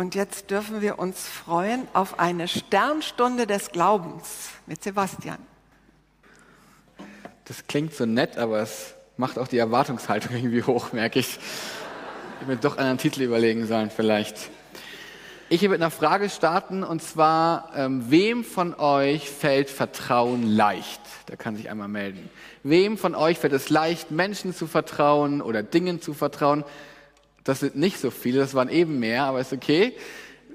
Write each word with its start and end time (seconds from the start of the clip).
Und 0.00 0.14
jetzt 0.14 0.50
dürfen 0.50 0.80
wir 0.80 0.98
uns 0.98 1.28
freuen 1.28 1.86
auf 1.92 2.18
eine 2.18 2.48
Sternstunde 2.48 3.46
des 3.46 3.70
Glaubens 3.70 4.48
mit 4.64 4.82
Sebastian. 4.82 5.36
Das 7.44 7.66
klingt 7.66 7.92
so 7.92 8.06
nett, 8.06 8.38
aber 8.38 8.62
es 8.62 8.94
macht 9.18 9.38
auch 9.38 9.46
die 9.46 9.58
Erwartungshaltung 9.58 10.34
irgendwie 10.34 10.62
hoch, 10.62 10.94
merke 10.94 11.18
ich. 11.18 11.38
Ich 12.40 12.46
mir 12.46 12.56
doch 12.56 12.78
einen 12.78 12.96
Titel 12.96 13.20
überlegen 13.20 13.66
sollen 13.66 13.90
vielleicht. 13.90 14.48
Ich 15.50 15.60
will 15.60 15.68
mit 15.68 15.82
einer 15.82 15.90
Frage 15.90 16.30
starten 16.30 16.82
und 16.82 17.02
zwar, 17.02 17.70
ähm, 17.76 18.10
wem 18.10 18.42
von 18.42 18.72
euch 18.72 19.28
fällt 19.28 19.68
Vertrauen 19.68 20.44
leicht? 20.44 21.02
Der 21.28 21.36
kann 21.36 21.56
sich 21.56 21.68
einmal 21.68 21.88
melden. 21.88 22.30
Wem 22.62 22.96
von 22.96 23.14
euch 23.14 23.38
fällt 23.38 23.52
es 23.52 23.68
leicht, 23.68 24.10
Menschen 24.10 24.54
zu 24.54 24.66
vertrauen 24.66 25.42
oder 25.42 25.62
Dingen 25.62 26.00
zu 26.00 26.14
vertrauen? 26.14 26.64
Das 27.44 27.60
sind 27.60 27.76
nicht 27.76 27.98
so 27.98 28.10
viele, 28.10 28.38
das 28.38 28.54
waren 28.54 28.68
eben 28.68 28.98
mehr, 28.98 29.24
aber 29.24 29.40
ist 29.40 29.52
okay. 29.52 29.94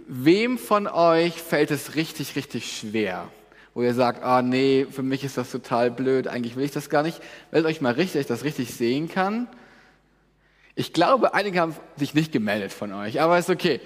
Wem 0.08 0.58
von 0.58 0.88
euch 0.88 1.42
fällt 1.42 1.72
es 1.72 1.96
richtig, 1.96 2.36
richtig 2.36 2.78
schwer? 2.78 3.28
Wo 3.74 3.82
ihr 3.82 3.94
sagt, 3.94 4.24
ah 4.24 4.42
nee, 4.42 4.86
für 4.90 5.04
mich 5.04 5.24
ist 5.24 5.38
das 5.38 5.52
total 5.52 5.92
blöd, 5.92 6.28
eigentlich 6.28 6.56
will 6.56 6.64
ich 6.64 6.72
das 6.72 6.90
gar 6.90 7.04
nicht. 7.04 7.20
Meldet 7.52 7.70
euch 7.70 7.82
mal 7.82 7.94
richtig, 7.94 8.14
dass 8.14 8.22
ich 8.22 8.28
das 8.28 8.44
richtig 8.44 8.74
sehen 8.74 9.10
kann. 9.10 9.48
Ich 10.76 10.94
glaube, 10.94 11.34
einige 11.34 11.60
haben 11.60 11.76
sich 11.98 12.14
nicht 12.14 12.32
gemeldet 12.32 12.72
von 12.72 12.94
euch, 12.94 13.22
aber 13.22 13.38
ist 13.40 13.50
okay. 13.50 13.82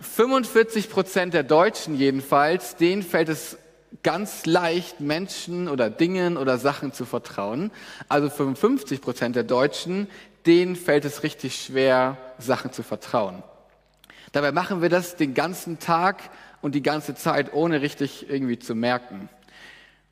45 0.00 0.90
Prozent 0.90 1.32
der 1.32 1.44
Deutschen 1.44 1.96
jedenfalls, 1.96 2.76
denen 2.76 3.02
fällt 3.02 3.28
es 3.28 3.56
ganz 4.02 4.46
leicht, 4.46 5.00
Menschen 5.00 5.68
oder 5.68 5.90
Dingen 5.90 6.36
oder 6.36 6.58
Sachen 6.58 6.92
zu 6.92 7.04
vertrauen. 7.04 7.70
Also 8.08 8.30
55 8.30 9.00
Prozent 9.00 9.36
der 9.36 9.44
Deutschen, 9.44 10.08
denen 10.46 10.76
fällt 10.76 11.04
es 11.04 11.22
richtig 11.22 11.56
schwer, 11.56 12.16
Sachen 12.38 12.72
zu 12.72 12.82
vertrauen. 12.82 13.42
Dabei 14.32 14.52
machen 14.52 14.82
wir 14.82 14.88
das 14.88 15.16
den 15.16 15.34
ganzen 15.34 15.78
Tag 15.78 16.30
und 16.62 16.74
die 16.74 16.82
ganze 16.82 17.14
Zeit, 17.14 17.52
ohne 17.52 17.82
richtig 17.82 18.28
irgendwie 18.30 18.58
zu 18.58 18.74
merken. 18.74 19.28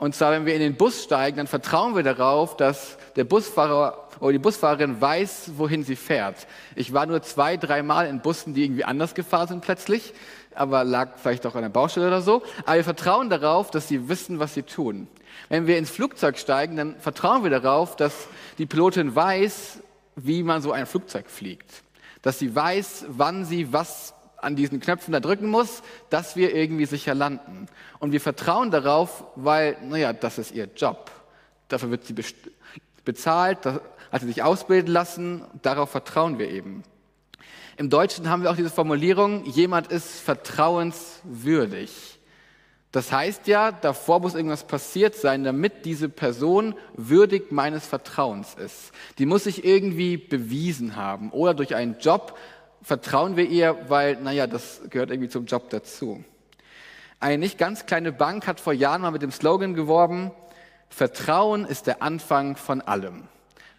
Und 0.01 0.15
zwar, 0.15 0.33
wenn 0.33 0.47
wir 0.47 0.55
in 0.55 0.61
den 0.61 0.77
Bus 0.77 1.05
steigen, 1.05 1.37
dann 1.37 1.47
vertrauen 1.47 1.95
wir 1.95 2.03
darauf, 2.03 2.57
dass 2.57 2.97
der 3.17 3.25
Busfahrer 3.25 4.09
oder 4.21 4.33
die 4.33 4.39
Busfahrerin 4.39 4.99
weiß, 4.99 5.53
wohin 5.57 5.85
sie 5.85 5.97
fährt. 5.97 6.47
Ich 6.75 6.95
war 6.95 7.05
nur 7.05 7.23
zwei, 7.23 7.59
dreimal 7.59 8.07
in 8.07 8.21
Bussen, 8.21 8.55
die 8.55 8.65
irgendwie 8.65 8.85
anders 8.85 9.15
gefahren 9.15 9.49
sind 9.49 9.61
plötzlich, 9.61 10.15
aber 10.55 10.85
lag 10.85 11.19
vielleicht 11.19 11.47
auch 11.47 11.55
an 11.55 11.63
der 11.63 11.69
Baustelle 11.69 12.07
oder 12.07 12.23
so. 12.23 12.43
Aber 12.65 12.77
wir 12.77 12.85
vertrauen 12.85 13.29
darauf, 13.29 13.71
dass 13.71 13.89
sie 13.89 14.09
wissen, 14.09 14.39
was 14.39 14.55
sie 14.55 14.63
tun. 14.63 15.07
Wenn 15.51 15.67
wir 15.67 15.77
ins 15.77 15.91
Flugzeug 15.91 16.39
steigen, 16.39 16.77
dann 16.77 16.97
vertrauen 16.99 17.43
wir 17.43 17.51
darauf, 17.51 17.95
dass 17.95 18.27
die 18.57 18.67
Pilotin 18.67 19.15
weiß, 19.15 19.81
wie 20.17 20.43
man 20.43 20.63
so 20.63 20.73
ein 20.73 20.87
Flugzeug 20.87 21.31
fliegt. 21.31 21.83
Dass 22.23 22.39
sie 22.39 22.55
weiß, 22.55 23.07
wann 23.09 23.45
sie 23.45 23.73
was 23.73 24.15
an 24.37 24.57
diesen 24.57 24.81
Knöpfen 24.81 25.13
da 25.13 25.21
drücken 25.21 25.49
muss, 25.49 25.83
dass 26.09 26.37
wir 26.37 26.55
irgendwie 26.55 26.87
sicher 26.87 27.15
landen. 27.15 27.67
Und 27.99 28.13
wir 28.13 28.21
vertrauen 28.21 28.71
darauf, 28.71 29.25
weil, 29.37 29.77
naja, 29.83 30.13
das 30.13 30.39
ist 30.39 30.53
ihr 30.53 30.69
Job. 30.77 31.11
Dafür 31.69 31.91
wird 31.91 32.05
sie 32.05 32.15
bezahlt, 33.05 33.65
hat 33.65 34.21
sie 34.21 34.27
sich 34.27 34.43
ausbilden 34.43 34.93
lassen, 34.93 35.45
darauf 35.63 35.91
vertrauen 35.91 36.39
wir 36.39 36.51
eben. 36.51 36.83
Im 37.77 37.89
Deutschen 37.89 38.29
haben 38.29 38.43
wir 38.43 38.51
auch 38.51 38.57
diese 38.57 38.71
Formulierung, 38.71 39.45
jemand 39.47 39.89
ist 39.89 40.21
vertrauenswürdig. 40.21 42.20
Das 42.93 43.13
heißt 43.13 43.47
ja, 43.47 43.71
davor 43.71 44.21
muss 44.21 44.35
irgendwas 44.35 44.65
passiert 44.65 45.15
sein, 45.15 45.45
damit 45.45 45.85
diese 45.85 46.09
Person 46.09 46.75
würdig 46.95 47.53
meines 47.53 47.87
Vertrauens 47.87 48.55
ist. 48.55 48.91
Die 49.19 49.27
muss 49.27 49.45
sich 49.45 49.65
irgendwie 49.65 50.17
bewiesen 50.17 50.97
haben 50.97 51.31
oder 51.31 51.55
durch 51.55 51.77
einen 51.77 51.99
Job 52.01 52.37
vertrauen 52.83 53.37
wir 53.37 53.49
ihr, 53.49 53.77
weil, 53.89 54.17
naja, 54.17 54.47
das 54.47 54.81
gehört 54.91 55.11
irgendwie 55.11 55.29
zum 55.29 55.47
Job 55.47 55.71
dazu. 55.71 56.25
Eine 57.21 57.39
nicht 57.39 57.59
ganz 57.59 57.87
kleine 57.87 58.11
Bank 58.11 58.47
hat 58.47 58.59
vor 58.59 58.73
Jahren 58.73 59.03
mal 59.03 59.11
mit 59.11 59.23
dem 59.23 59.31
Slogan 59.31 59.75
geworben, 59.75 60.33
Vertrauen 60.89 61.67
ist 61.67 61.87
der 61.87 62.03
Anfang 62.03 62.57
von 62.57 62.81
allem. 62.81 63.29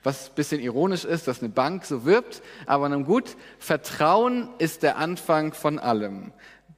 Was 0.03 0.29
ein 0.29 0.35
bisschen 0.35 0.61
ironisch 0.61 1.03
ist, 1.03 1.27
dass 1.27 1.41
eine 1.41 1.49
Bank 1.49 1.85
so 1.85 2.05
wirbt, 2.05 2.41
aber 2.65 2.87
nun 2.87 3.03
gut, 3.03 3.35
Vertrauen 3.59 4.49
ist 4.57 4.83
der 4.83 4.97
Anfang 4.97 5.53
von 5.53 5.77
allem 5.77 6.31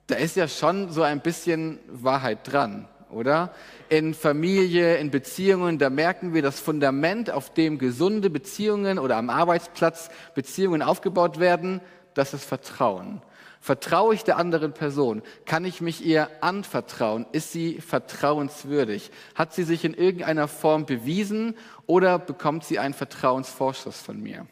da 0.07 0.15
ist 0.15 0.35
ja 0.35 0.47
schon 0.47 0.91
so 0.91 1.01
ein 1.01 1.21
bisschen 1.21 1.79
Wahrheit 1.87 2.39
dran, 2.51 2.87
oder? 3.09 3.53
In 3.89 4.13
Familie, 4.13 4.97
in 4.97 5.11
Beziehungen, 5.11 5.77
da 5.77 5.89
merken 5.89 6.33
wir 6.33 6.41
das 6.41 6.59
Fundament, 6.59 7.31
auf 7.31 7.53
dem 7.53 7.77
gesunde 7.77 8.29
Beziehungen 8.29 8.99
oder 8.99 9.17
am 9.17 9.29
Arbeitsplatz 9.29 10.09
Beziehungen 10.35 10.81
aufgebaut 10.81 11.39
werden, 11.39 11.81
das 12.13 12.33
ist 12.33 12.45
Vertrauen. 12.45 13.21
Vertraue 13.63 14.13
ich 14.13 14.25
der 14.25 14.35
anderen 14.35 14.73
Person? 14.73 15.21
Kann 15.45 15.63
ich 15.63 15.79
mich 15.79 16.05
ihr 16.05 16.29
anvertrauen? 16.41 17.25
Ist 17.31 17.53
sie 17.53 17.79
vertrauenswürdig? 17.79 19.09
Hat 19.35 19.53
sie 19.53 19.63
sich 19.63 19.85
in 19.85 19.93
irgendeiner 19.93 20.49
Form 20.49 20.85
bewiesen 20.85 21.55
oder 21.85 22.19
bekommt 22.19 22.65
sie 22.65 22.77
einen 22.77 22.93
Vertrauensvorschuss 22.93 24.01
von 24.01 24.21
mir? 24.21 24.47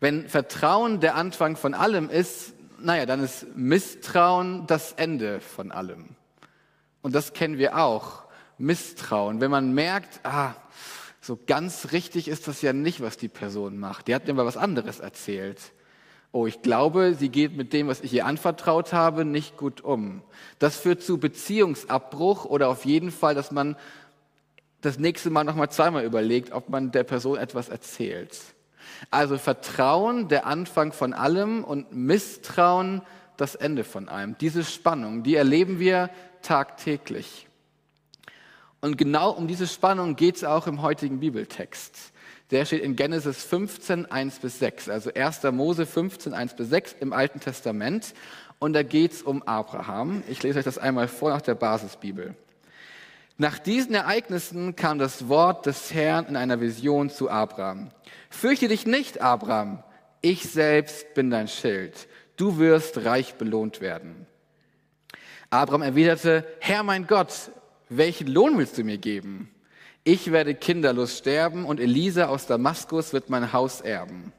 Wenn 0.00 0.26
Vertrauen 0.26 1.00
der 1.00 1.16
Anfang 1.16 1.56
von 1.56 1.74
allem 1.74 2.08
ist, 2.08 2.54
naja, 2.82 3.06
dann 3.06 3.22
ist 3.22 3.46
Misstrauen 3.54 4.66
das 4.66 4.92
Ende 4.92 5.40
von 5.40 5.72
allem. 5.72 6.16
Und 7.02 7.14
das 7.14 7.32
kennen 7.32 7.58
wir 7.58 7.76
auch. 7.78 8.24
Misstrauen. 8.58 9.40
Wenn 9.40 9.50
man 9.50 9.72
merkt, 9.72 10.20
ah, 10.22 10.54
so 11.20 11.38
ganz 11.46 11.92
richtig 11.92 12.28
ist 12.28 12.48
das 12.48 12.62
ja 12.62 12.72
nicht, 12.72 13.00
was 13.00 13.16
die 13.16 13.28
Person 13.28 13.78
macht. 13.78 14.08
Die 14.08 14.14
hat 14.14 14.26
mir 14.26 14.34
mal 14.34 14.46
was 14.46 14.56
anderes 14.56 15.00
erzählt. 15.00 15.72
Oh, 16.32 16.46
ich 16.46 16.62
glaube, 16.62 17.14
sie 17.18 17.28
geht 17.28 17.56
mit 17.56 17.72
dem, 17.72 17.88
was 17.88 18.00
ich 18.02 18.12
ihr 18.12 18.24
anvertraut 18.24 18.92
habe, 18.92 19.24
nicht 19.24 19.56
gut 19.56 19.80
um. 19.80 20.22
Das 20.58 20.76
führt 20.76 21.02
zu 21.02 21.18
Beziehungsabbruch 21.18 22.44
oder 22.44 22.68
auf 22.68 22.84
jeden 22.84 23.10
Fall, 23.10 23.34
dass 23.34 23.50
man 23.50 23.76
das 24.80 24.98
nächste 24.98 25.30
Mal 25.30 25.44
nochmal 25.44 25.70
zweimal 25.70 26.04
überlegt, 26.04 26.52
ob 26.52 26.68
man 26.68 26.92
der 26.92 27.04
Person 27.04 27.36
etwas 27.36 27.68
erzählt. 27.68 28.38
Also 29.10 29.38
Vertrauen, 29.38 30.28
der 30.28 30.46
Anfang 30.46 30.92
von 30.92 31.12
allem 31.12 31.64
und 31.64 31.92
Misstrauen, 31.92 33.02
das 33.36 33.54
Ende 33.54 33.84
von 33.84 34.08
allem. 34.08 34.36
Diese 34.38 34.64
Spannung, 34.64 35.22
die 35.22 35.34
erleben 35.34 35.78
wir 35.78 36.10
tagtäglich. 36.42 37.46
Und 38.80 38.96
genau 38.96 39.30
um 39.30 39.46
diese 39.46 39.66
Spannung 39.66 40.16
geht 40.16 40.36
es 40.36 40.44
auch 40.44 40.66
im 40.66 40.82
heutigen 40.82 41.20
Bibeltext. 41.20 42.12
Der 42.50 42.64
steht 42.64 42.82
in 42.82 42.96
Genesis 42.96 43.44
15, 43.44 44.10
1 44.10 44.40
bis 44.40 44.58
6, 44.58 44.88
also 44.88 45.12
1. 45.14 45.42
Mose 45.52 45.86
15, 45.86 46.34
1 46.34 46.54
bis 46.56 46.70
6 46.70 46.96
im 47.00 47.12
Alten 47.12 47.40
Testament. 47.40 48.14
Und 48.58 48.72
da 48.72 48.82
geht 48.82 49.12
es 49.12 49.22
um 49.22 49.42
Abraham. 49.44 50.22
Ich 50.28 50.42
lese 50.42 50.58
euch 50.58 50.64
das 50.64 50.78
einmal 50.78 51.08
vor 51.08 51.30
nach 51.30 51.42
der 51.42 51.54
Basisbibel. 51.54 52.34
Nach 53.40 53.58
diesen 53.58 53.94
Ereignissen 53.94 54.76
kam 54.76 54.98
das 54.98 55.30
Wort 55.30 55.64
des 55.64 55.94
Herrn 55.94 56.26
in 56.26 56.36
einer 56.36 56.60
Vision 56.60 57.08
zu 57.08 57.30
Abraham. 57.30 57.90
Fürchte 58.28 58.68
dich 58.68 58.84
nicht, 58.84 59.22
Abraham, 59.22 59.82
ich 60.20 60.42
selbst 60.42 61.14
bin 61.14 61.30
dein 61.30 61.48
Schild. 61.48 62.06
Du 62.36 62.58
wirst 62.58 63.02
reich 63.06 63.36
belohnt 63.36 63.80
werden. 63.80 64.26
Abraham 65.48 65.80
erwiderte, 65.80 66.46
Herr 66.60 66.82
mein 66.82 67.06
Gott, 67.06 67.32
welchen 67.88 68.26
Lohn 68.26 68.58
willst 68.58 68.76
du 68.76 68.84
mir 68.84 68.98
geben? 68.98 69.50
Ich 70.04 70.30
werde 70.32 70.54
kinderlos 70.54 71.16
sterben 71.16 71.64
und 71.64 71.80
Elisa 71.80 72.26
aus 72.26 72.44
Damaskus 72.44 73.14
wird 73.14 73.30
mein 73.30 73.54
Haus 73.54 73.80
erben. 73.80 74.34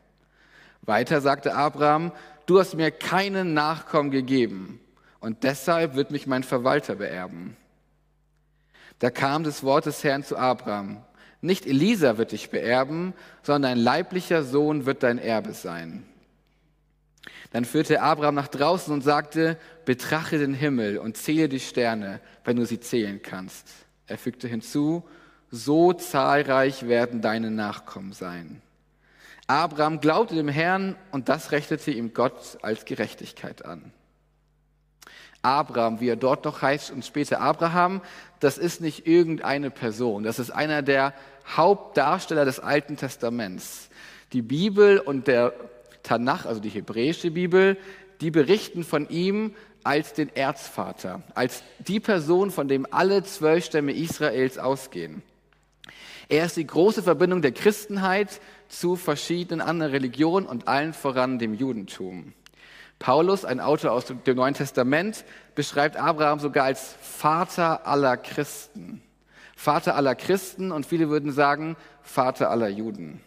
Weiter 0.84 1.22
sagte 1.22 1.56
Abraham, 1.56 2.12
du 2.46 2.60
hast 2.60 2.76
mir 2.76 2.92
keinen 2.92 3.56
Nachkommen 3.56 4.12
gegeben 4.12 4.80
und 5.20 5.42
deshalb 5.42 5.96
wird 5.96 6.12
mich 6.12 6.28
mein 6.28 6.44
Verwalter 6.44 6.94
beerben. 6.94 7.58
Da 9.02 9.10
kam 9.10 9.44
das 9.44 9.64
Wort 9.64 9.88
des 9.88 10.04
Herrn 10.04 10.24
zu 10.24 10.38
Abraham. 10.38 11.04
Nicht 11.42 11.66
Elisa 11.66 12.20
wird 12.20 12.34
dich 12.34 12.52
beerben, 12.52 13.16
sondern 13.42 13.72
ein 13.72 13.80
leiblicher 13.80 14.44
Sohn 14.44 14.86
wird 14.86 15.02
dein 15.02 15.18
Erbe 15.18 15.54
sein. 15.54 16.04
Dann 17.52 17.66
führte 17.66 18.04
Abraham 18.04 18.36
nach 18.36 18.48
draußen 18.48 18.94
und 18.94 19.02
sagte, 19.02 19.58
betrachte 19.86 20.38
den 20.38 20.54
Himmel 20.54 21.00
und 21.00 21.18
zähle 21.18 21.50
die 21.50 21.60
Sterne, 21.60 22.20
wenn 22.46 22.58
du 22.58 22.66
sie 22.68 22.80
zählen 22.80 23.20
kannst. 23.24 23.68
Er 24.06 24.20
fügte 24.20 24.48
hinzu, 24.48 25.04
so 25.50 25.94
zahlreich 25.94 26.88
werden 26.88 27.22
deine 27.22 27.50
Nachkommen 27.50 28.14
sein. 28.14 28.62
Abraham 29.48 30.00
glaubte 30.00 30.36
dem 30.36 30.48
Herrn 30.48 30.96
und 31.10 31.28
das 31.28 31.52
rechnete 31.52 31.90
ihm 31.90 32.14
Gott 32.14 32.60
als 32.62 32.86
Gerechtigkeit 32.86 33.66
an. 33.66 33.92
Abraham, 35.42 36.00
wie 36.00 36.10
er 36.10 36.16
dort 36.16 36.46
noch 36.46 36.62
heißt 36.62 36.92
und 36.92 37.06
später 37.06 37.42
Abraham, 37.42 38.02
das 38.40 38.58
ist 38.58 38.82
nicht 38.82 39.08
irgendeine 39.08 39.72
Person. 39.72 40.24
Das 40.24 40.40
ist 40.40 40.52
einer 40.52 40.82
der 40.82 41.14
Hauptdarsteller 41.56 42.46
des 42.46 42.60
Alten 42.60 42.98
Testaments. 42.98 43.90
Die 44.34 44.42
Bibel 44.42 45.00
und 45.00 45.28
der 45.28 45.54
Tanach, 46.04 46.46
also 46.46 46.62
die 46.62 46.70
hebräische 46.70 47.32
Bibel, 47.32 47.78
die 48.22 48.32
berichten 48.32 48.84
von 48.84 49.10
ihm 49.10 49.56
als 49.84 50.14
den 50.14 50.36
Erzvater, 50.36 51.24
als 51.34 51.64
die 51.80 52.00
Person, 52.00 52.52
von 52.52 52.68
dem 52.68 52.86
alle 52.92 53.24
zwölf 53.24 53.66
Stämme 53.66 53.94
Israels 53.94 54.58
ausgehen. 54.58 55.24
Er 56.30 56.46
ist 56.46 56.56
die 56.56 56.68
große 56.68 57.04
Verbindung 57.04 57.42
der 57.42 57.52
Christenheit 57.52 58.40
zu 58.70 58.96
verschiedenen 58.96 59.60
anderen 59.60 59.92
Religionen 59.92 60.46
und 60.46 60.68
allen 60.68 60.94
voran 60.94 61.40
dem 61.40 61.54
Judentum. 61.54 62.34
Paulus, 63.02 63.46
ein 63.46 63.60
Autor 63.60 63.94
aus 63.94 64.06
dem 64.06 64.36
Neuen 64.36 64.54
Testament, 64.54 65.26
beschreibt 65.56 65.98
Abraham 65.98 66.40
sogar 66.40 66.66
als 66.66 66.96
Vater 67.02 67.88
aller 67.88 68.16
Christen. 68.16 69.02
Vater 69.56 69.96
aller 69.96 70.14
Christen 70.14 70.72
und 70.72 70.86
viele 70.86 71.10
würden 71.10 71.32
sagen 71.32 71.76
Vater 72.04 72.52
aller 72.52 72.70
Juden. 72.70 73.20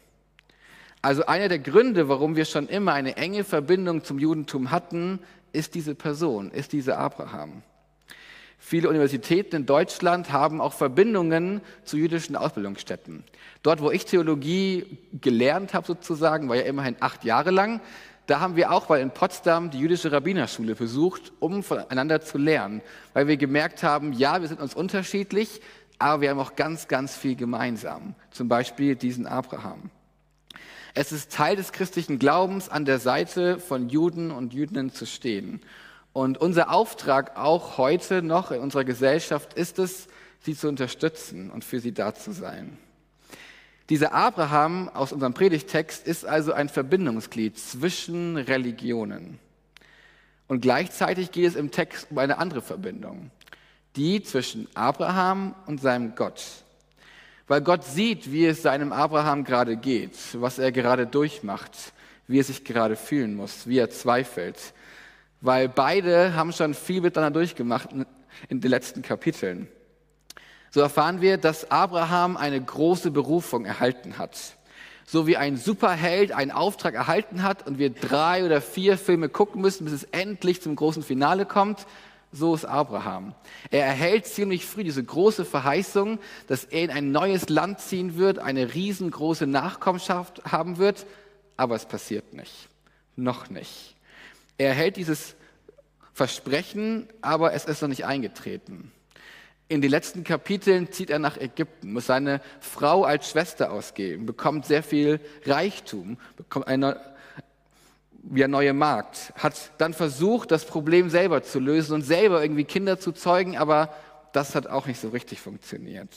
Also 1.03 1.27
einer 1.27 1.49
der 1.49 1.59
Gründe, 1.59 2.09
warum 2.09 2.37
wir 2.37 2.45
schon 2.45 2.69
immer 2.69 2.93
eine 2.93 3.17
enge 3.17 3.43
Verbindung 3.43 4.05
zum 4.05 4.21
Judentum 4.21 4.71
hatten, 4.71 5.19
ist 5.53 5.75
diese 5.75 5.97
Person, 5.97 6.53
ist 6.53 6.73
dieser 6.73 6.99
Abraham. 6.99 7.63
Viele 8.59 8.89
Universitäten 8.89 9.57
in 9.57 9.67
Deutschland 9.67 10.33
haben 10.33 10.61
auch 10.61 10.73
Verbindungen 10.73 11.61
zu 11.85 11.97
jüdischen 11.97 12.37
Ausbildungsstätten. 12.37 13.25
Dort, 13.63 13.83
wo 13.83 13.91
ich 13.91 14.07
Theologie 14.07 14.99
gelernt 15.21 15.75
habe, 15.75 15.87
sozusagen, 15.87 16.49
war 16.49 16.57
ja 16.57 16.63
immerhin 16.63 16.97
acht 17.01 17.25
Jahre 17.25 17.51
lang, 17.51 17.81
da 18.27 18.41
haben 18.41 18.57
wir 18.57 18.73
auch 18.73 18.89
mal 18.89 19.01
in 19.01 19.11
Potsdam 19.11 19.71
die 19.71 19.79
jüdische 19.79 20.11
Rabbinerschule 20.11 20.75
besucht, 20.75 21.33
um 21.41 21.63
voneinander 21.63 22.21
zu 22.21 22.39
lernen, 22.39 22.81
weil 23.13 23.29
wir 23.29 23.37
gemerkt 23.37 23.83
haben, 23.83 24.13
ja, 24.13 24.41
wir 24.41 24.49
sind 24.49 24.61
uns 24.61 24.75
unterschiedlich, 24.75 25.61
aber 25.99 26.23
wir 26.23 26.31
haben 26.31 26.39
auch 26.39 26.57
ganz, 26.57 26.89
ganz 26.89 27.17
viel 27.17 27.37
gemeinsam. 27.37 28.15
Zum 28.31 28.49
Beispiel 28.49 28.97
diesen 28.97 29.27
Abraham. 29.27 29.91
Es 30.95 31.13
ist 31.13 31.33
Teil 31.33 31.57
des 31.57 31.73
christlichen 31.73 32.19
Glaubens, 32.19 32.69
an 32.69 32.85
der 32.85 32.99
Seite 32.99 33.59
von 33.59 33.89
Juden 33.89 34.31
und 34.31 34.55
Jüdinnen 34.55 34.91
zu 34.91 35.07
stehen. 35.07 35.61
Und 36.13 36.39
unser 36.39 36.71
Auftrag 36.71 37.37
auch 37.37 37.79
heute 37.79 38.23
noch 38.23 38.53
in 38.53 38.61
unserer 38.61 38.85
Gesellschaft 38.85 39.55
ist 39.55 39.81
es, 39.81 40.07
sie 40.41 40.57
zu 40.57 40.69
unterstützen 40.69 41.51
und 41.51 41.65
für 41.65 41.81
sie 41.81 41.93
da 41.93 42.15
zu 42.15 42.33
sein. 42.33 42.79
Dieser 43.91 44.15
Abraham 44.15 44.89
aus 44.89 45.13
unserem 45.13 45.35
Predigtext 45.35 46.07
ist 46.07 46.25
also 46.25 46.55
ein 46.55 46.71
Verbindungsglied 46.71 47.59
zwischen 47.59 48.39
Religionen. 48.39 49.39
Und 50.47 50.61
gleichzeitig 50.61 51.33
geht 51.33 51.49
es 51.49 51.55
im 51.55 51.71
Text 51.71 52.07
um 52.11 52.19
eine 52.19 52.39
andere 52.39 52.63
Verbindung, 52.63 53.31
die 53.97 54.23
zwischen 54.23 54.69
Abraham 54.75 55.55
und 55.67 55.83
seinem 55.83 56.15
Gott. 56.15 56.43
Weil 57.47 57.61
Gott 57.61 57.85
sieht, 57.85 58.33
wie 58.33 58.47
es 58.47 58.63
seinem 58.63 58.91
Abraham 58.91 59.45
gerade 59.45 59.77
geht, 59.77 60.17
was 60.35 60.59
er 60.59 60.73
gerade 60.73 61.07
durchmacht, 61.07 61.93
wie 62.27 62.41
er 62.41 62.45
sich 62.45 62.65
gerade 62.65 62.97
fühlen 62.97 63.35
muss, 63.35 63.67
wie 63.67 63.79
er 63.79 63.91
zweifelt. 63.91 64.73
Weil 65.43 65.69
beide 65.69 66.35
haben 66.35 66.53
schon 66.53 66.73
viel 66.73 67.03
miteinander 67.03 67.41
durchgemacht 67.41 67.91
in 68.49 68.61
den 68.61 68.71
letzten 68.71 69.03
Kapiteln. 69.03 69.69
So 70.75 70.81
erfahren 70.81 71.21
wir, 71.21 71.39
dass 71.39 71.71
Abraham 71.71 72.37
eine 72.37 72.61
große 72.61 73.13
Berufung 73.13 73.65
erhalten 73.65 74.19
hat. 74.19 74.57
So 75.07 75.29
wie 75.29 75.37
ein 75.37 75.57
Superheld 75.57 76.33
einen 76.33 76.51
Auftrag 76.51 76.95
erhalten 76.95 77.45
hat 77.45 77.65
und 77.65 77.79
wir 77.79 77.91
drei 77.91 78.45
oder 78.45 78.61
vier 78.61 78.99
Filme 78.99 79.29
gucken 79.29 79.61
müssen, 79.61 79.85
bis 79.85 79.95
es 79.95 80.03
endlich 80.11 80.61
zum 80.63 80.75
großen 80.75 81.05
Finale 81.05 81.47
kommt, 81.47 81.87
so 82.33 82.57
ist 82.57 82.65
Abraham. 82.65 83.37
Er 83.71 83.87
erhält 83.87 84.27
ziemlich 84.27 84.67
früh 84.67 84.83
diese 84.83 85.05
große 85.05 85.45
Verheißung, 85.45 86.19
dass 86.49 86.65
er 86.65 86.83
in 86.83 86.91
ein 86.91 87.13
neues 87.13 87.49
Land 87.49 87.79
ziehen 87.79 88.17
wird, 88.17 88.41
eine 88.41 88.75
riesengroße 88.75 89.47
Nachkommenschaft 89.47 90.43
haben 90.45 90.79
wird, 90.79 91.07
aber 91.57 91.77
es 91.77 91.87
passiert 91.87 92.33
nicht. 92.33 92.69
Noch 93.15 93.49
nicht. 93.49 93.95
Er 94.59 94.71
erhält 94.71 94.97
dieses 94.97 95.37
Versprechen, 96.15 97.07
aber 97.23 97.53
es 97.53 97.65
ist 97.65 97.81
noch 97.81 97.89
nicht 97.89 98.07
eingetreten. 98.07 98.91
In 99.69 99.81
den 99.81 99.91
letzten 99.91 100.25
Kapiteln 100.25 100.93
zieht 100.93 101.11
er 101.11 101.19
nach 101.19 101.39
Ägypten, 101.39 101.93
muss 101.93 102.07
seine 102.07 102.41
Frau 102.61 103.05
als 103.05 103.31
Schwester 103.31 103.73
ausgeben, 103.73 104.27
bekommt 104.27 104.67
sehr 104.67 104.83
viel 104.83 105.21
Reichtum, 105.47 106.19
bekommt 106.37 106.67
eine 106.67 107.15
wie 108.27 108.43
eine 108.43 108.53
neue 108.53 108.73
Magd, 108.73 109.33
hat 109.37 109.73
dann 109.79 109.93
versucht, 109.93 110.51
das 110.51 110.65
Problem 110.65 111.11
selber 111.11 111.43
zu 111.43 111.61
lösen 111.61 111.95
und 111.95 112.03
selber 112.03 112.43
irgendwie 112.43 112.65
Kinder 112.65 112.99
zu 112.99 113.13
zeugen, 113.13 113.57
aber 113.59 113.95
das 114.33 114.55
hat 114.55 114.67
auch 114.67 114.87
nicht 114.87 115.01
so 115.01 115.11
richtig 115.11 115.41
funktioniert. 115.41 116.09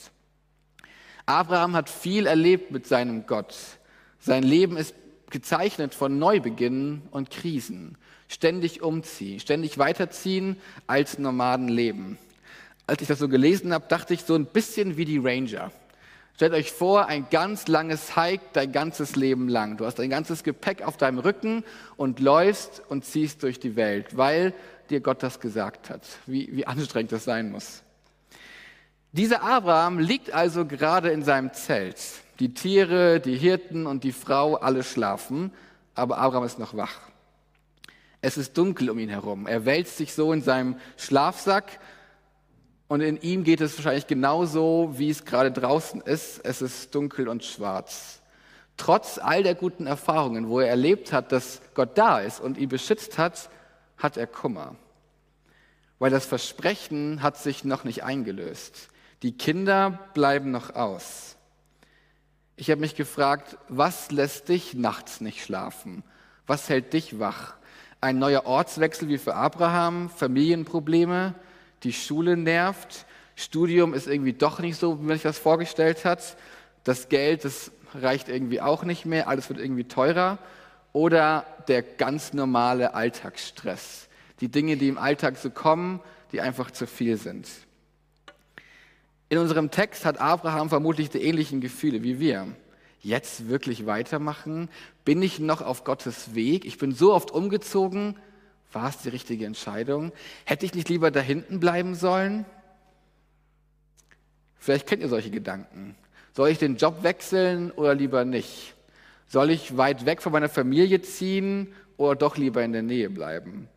Abraham 1.25 1.75
hat 1.75 1.89
viel 1.89 2.25
erlebt 2.25 2.71
mit 2.71 2.87
seinem 2.87 3.25
Gott. 3.25 3.55
Sein 4.19 4.43
Leben 4.43 4.77
ist 4.77 4.95
gezeichnet 5.29 5.93
von 5.93 6.17
Neubeginnen 6.17 7.01
und 7.11 7.29
Krisen. 7.29 7.97
Ständig 8.29 8.81
umziehen, 8.81 9.41
ständig 9.41 9.77
weiterziehen 9.77 10.55
als 10.87 11.19
Nomaden 11.19 11.67
leben. 11.67 12.17
Als 12.87 13.01
ich 13.01 13.07
das 13.09 13.19
so 13.19 13.27
gelesen 13.27 13.73
habe, 13.73 13.85
dachte 13.89 14.13
ich 14.13 14.21
so 14.23 14.33
ein 14.33 14.45
bisschen 14.45 14.95
wie 14.95 15.05
die 15.05 15.17
Ranger. 15.17 15.71
Stellt 16.35 16.53
euch 16.53 16.71
vor, 16.71 17.07
ein 17.07 17.27
ganz 17.29 17.67
langes 17.67 18.15
Hike 18.15 18.43
dein 18.53 18.71
ganzes 18.71 19.15
Leben 19.15 19.49
lang. 19.49 19.75
Du 19.75 19.85
hast 19.85 19.99
dein 19.99 20.09
ganzes 20.09 20.43
Gepäck 20.43 20.83
auf 20.83 20.95
deinem 20.95 21.19
Rücken 21.19 21.63
und 21.97 22.19
läufst 22.19 22.81
und 22.87 23.03
ziehst 23.03 23.43
durch 23.43 23.59
die 23.59 23.75
Welt, 23.75 24.15
weil 24.15 24.53
dir 24.89 25.01
Gott 25.01 25.21
das 25.21 25.39
gesagt 25.39 25.89
hat. 25.89 26.01
Wie, 26.27 26.55
wie 26.55 26.65
anstrengend 26.65 27.11
das 27.11 27.25
sein 27.25 27.51
muss. 27.51 27.83
Dieser 29.11 29.41
Abraham 29.41 29.99
liegt 29.99 30.31
also 30.31 30.65
gerade 30.65 31.09
in 31.09 31.23
seinem 31.23 31.53
Zelt. 31.53 31.97
Die 32.39 32.53
Tiere, 32.53 33.19
die 33.19 33.35
Hirten 33.35 33.87
und 33.87 34.03
die 34.03 34.11
Frau 34.11 34.55
alle 34.55 34.83
schlafen, 34.83 35.51
aber 35.95 36.19
Abraham 36.19 36.43
ist 36.43 36.59
noch 36.59 36.77
wach. 36.77 36.99
Es 38.21 38.37
ist 38.37 38.57
dunkel 38.57 38.89
um 38.91 38.99
ihn 38.99 39.09
herum. 39.09 39.47
Er 39.47 39.65
wälzt 39.65 39.97
sich 39.97 40.13
so 40.13 40.31
in 40.31 40.41
seinem 40.41 40.75
Schlafsack 40.97 41.79
und 42.87 43.01
in 43.01 43.19
ihm 43.21 43.43
geht 43.43 43.61
es 43.61 43.77
wahrscheinlich 43.77 44.07
genauso, 44.07 44.93
wie 44.95 45.09
es 45.09 45.25
gerade 45.25 45.51
draußen 45.51 46.01
ist. 46.01 46.39
Es 46.43 46.61
ist 46.61 46.95
dunkel 46.95 47.27
und 47.27 47.43
schwarz. 47.43 48.21
Trotz 48.77 49.17
all 49.17 49.43
der 49.43 49.55
guten 49.55 49.87
Erfahrungen, 49.87 50.47
wo 50.47 50.59
er 50.59 50.69
erlebt 50.69 51.11
hat, 51.11 51.31
dass 51.31 51.61
Gott 51.73 51.97
da 51.97 52.19
ist 52.19 52.39
und 52.39 52.57
ihn 52.57 52.69
beschützt 52.69 53.17
hat, 53.17 53.49
hat 53.97 54.15
er 54.15 54.27
Kummer. 54.27 54.75
Weil 55.99 56.11
das 56.11 56.25
Versprechen 56.25 57.23
hat 57.23 57.37
sich 57.37 57.65
noch 57.65 57.83
nicht 57.83 58.03
eingelöst. 58.03 58.89
Die 59.23 59.35
Kinder 59.35 60.07
bleiben 60.13 60.51
noch 60.51 60.75
aus. 60.75 61.35
Ich 62.55 62.69
habe 62.69 62.81
mich 62.81 62.95
gefragt, 62.95 63.57
was 63.67 64.11
lässt 64.11 64.49
dich 64.49 64.75
nachts 64.75 65.21
nicht 65.21 65.43
schlafen? 65.43 66.03
Was 66.45 66.69
hält 66.69 66.93
dich 66.93 67.19
wach? 67.19 67.55
Ein 67.99 68.19
neuer 68.19 68.45
Ortswechsel 68.45 69.09
wie 69.09 69.17
für 69.17 69.33
Abraham, 69.33 70.09
Familienprobleme, 70.09 71.33
die 71.83 71.93
Schule 71.93 72.37
nervt, 72.37 73.05
Studium 73.35 73.93
ist 73.93 74.07
irgendwie 74.07 74.33
doch 74.33 74.59
nicht 74.59 74.79
so, 74.79 74.99
wie 74.99 75.03
man 75.03 75.15
sich 75.15 75.23
das 75.23 75.37
vorgestellt 75.37 76.05
hat, 76.05 76.37
das 76.83 77.09
Geld, 77.09 77.45
das 77.45 77.71
reicht 77.93 78.29
irgendwie 78.29 78.61
auch 78.61 78.83
nicht 78.83 79.05
mehr, 79.05 79.27
alles 79.27 79.49
wird 79.49 79.59
irgendwie 79.59 79.83
teurer 79.83 80.39
oder 80.93 81.45
der 81.67 81.83
ganz 81.83 82.33
normale 82.33 82.93
Alltagsstress, 82.95 84.09
die 84.39 84.49
Dinge, 84.49 84.77
die 84.77 84.87
im 84.87 84.97
Alltag 84.97 85.37
so 85.37 85.49
kommen, 85.49 85.99
die 86.31 86.41
einfach 86.41 86.71
zu 86.71 86.87
viel 86.87 87.17
sind. 87.17 87.47
In 89.29 89.37
unserem 89.37 89.71
Text 89.71 90.05
hat 90.05 90.19
Abraham 90.19 90.69
vermutlich 90.69 91.09
die 91.09 91.21
ähnlichen 91.21 91.61
Gefühle 91.61 92.01
wie 92.01 92.19
wir. 92.19 92.47
Jetzt 93.01 93.49
wirklich 93.49 93.85
weitermachen? 93.85 94.69
Bin 95.05 95.21
ich 95.21 95.39
noch 95.39 95.61
auf 95.61 95.83
Gottes 95.83 96.33
Weg? 96.33 96.65
Ich 96.65 96.77
bin 96.77 96.93
so 96.93 97.13
oft 97.13 97.31
umgezogen, 97.31 98.15
war 98.71 98.89
es 98.89 98.97
die 98.97 99.09
richtige 99.09 99.45
Entscheidung? 99.45 100.11
Hätte 100.45 100.65
ich 100.65 100.73
nicht 100.73 100.89
lieber 100.89 101.11
da 101.11 101.19
hinten 101.19 101.59
bleiben 101.59 101.95
sollen? 101.95 102.45
Vielleicht 104.59 104.87
kennt 104.87 105.01
ihr 105.01 105.09
solche 105.09 105.31
Gedanken. 105.31 105.95
Soll 106.33 106.49
ich 106.49 106.57
den 106.57 106.77
Job 106.77 107.03
wechseln 107.03 107.71
oder 107.71 107.95
lieber 107.95 108.25
nicht? 108.25 108.75
Soll 109.27 109.49
ich 109.49 109.77
weit 109.77 110.05
weg 110.05 110.21
von 110.21 110.31
meiner 110.31 110.49
Familie 110.49 111.01
ziehen 111.01 111.73
oder 111.97 112.15
doch 112.15 112.37
lieber 112.37 112.63
in 112.63 112.73
der 112.73 112.83
Nähe 112.83 113.09
bleiben? 113.09 113.67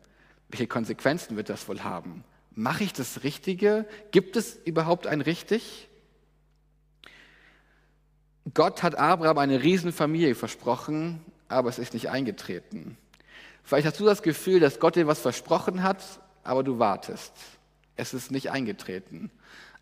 Welche 0.49 0.67
Konsequenzen 0.67 1.37
wird 1.37 1.49
das 1.49 1.67
wohl 1.67 1.83
haben? 1.83 2.23
Mache 2.53 2.83
ich 2.83 2.93
das 2.93 3.23
Richtige? 3.23 3.85
Gibt 4.11 4.35
es 4.35 4.55
überhaupt 4.65 5.07
ein 5.07 5.21
Richtig? 5.21 5.87
Gott 8.53 8.83
hat 8.83 8.95
Abraham 8.95 9.37
eine 9.37 9.63
Riesenfamilie 9.63 10.35
versprochen, 10.35 11.23
aber 11.47 11.69
es 11.69 11.79
ist 11.79 11.93
nicht 11.93 12.09
eingetreten. 12.09 12.97
Vielleicht 13.63 13.87
hast 13.87 13.99
du 13.99 14.05
das 14.05 14.21
Gefühl, 14.21 14.59
dass 14.59 14.79
Gott 14.79 14.95
dir 14.95 15.07
was 15.07 15.19
versprochen 15.19 15.83
hat, 15.83 16.03
aber 16.43 16.63
du 16.63 16.79
wartest. 16.79 17.33
Es 17.95 18.13
ist 18.13 18.31
nicht 18.31 18.51
eingetreten. 18.51 19.31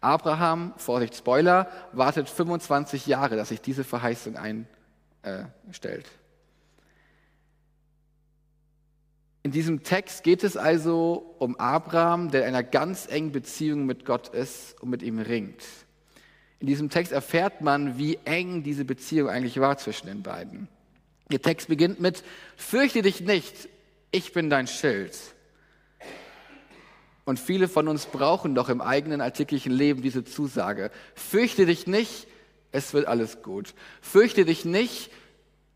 Abraham, 0.02 0.74
Vorsicht, 0.78 1.16
Spoiler, 1.16 1.70
wartet 1.92 2.30
25 2.30 3.08
Jahre, 3.08 3.36
dass 3.36 3.50
sich 3.50 3.62
diese 3.62 3.84
Verheißung 3.84 4.38
einstellt. 4.38 6.10
In 9.42 9.52
diesem 9.52 9.84
Text 9.84 10.24
geht 10.24 10.44
es 10.44 10.58
also 10.58 11.36
um 11.40 11.56
Abraham, 11.58 12.30
der 12.30 12.42
in 12.42 12.50
einer 12.50 12.64
ganz 12.64 13.08
engen 13.08 13.32
Beziehung 13.32 13.86
mit 13.86 14.06
Gott 14.06 14.28
ist 14.30 14.80
und 14.82 14.90
mit 14.90 15.02
ihm 15.02 15.20
ringt. 15.20 15.64
In 16.60 16.68
diesem 16.68 16.90
Text 16.90 17.14
erfährt 17.14 17.62
man, 17.62 17.98
wie 17.98 18.20
eng 18.26 18.64
diese 18.64 18.84
Beziehung 18.84 19.30
eigentlich 19.30 19.60
war 19.60 19.78
zwischen 19.78 20.08
den 20.08 20.24
beiden. 20.24 20.68
Der 21.32 21.42
Text 21.42 21.68
beginnt 21.68 22.00
mit, 22.00 22.24
fürchte 22.58 23.02
dich 23.02 23.22
nicht, 23.22 23.54
ich 24.12 24.34
bin 24.34 24.50
dein 24.50 24.68
Schild. 24.68 25.16
Und 27.24 27.40
viele 27.40 27.68
von 27.68 27.88
uns 27.88 28.08
brauchen 28.08 28.56
doch 28.56 28.70
im 28.70 28.82
eigenen 28.82 29.22
alltäglichen 29.22 29.72
Leben 29.72 30.02
diese 30.02 30.24
Zusage. 30.24 30.90
Fürchte 31.14 31.68
dich 31.68 31.86
nicht, 31.86 32.26
es 32.72 32.94
wird 32.94 33.06
alles 33.06 33.44
gut. 33.44 33.76
Fürchte 34.02 34.46
dich 34.46 34.66
nicht, 34.66 35.12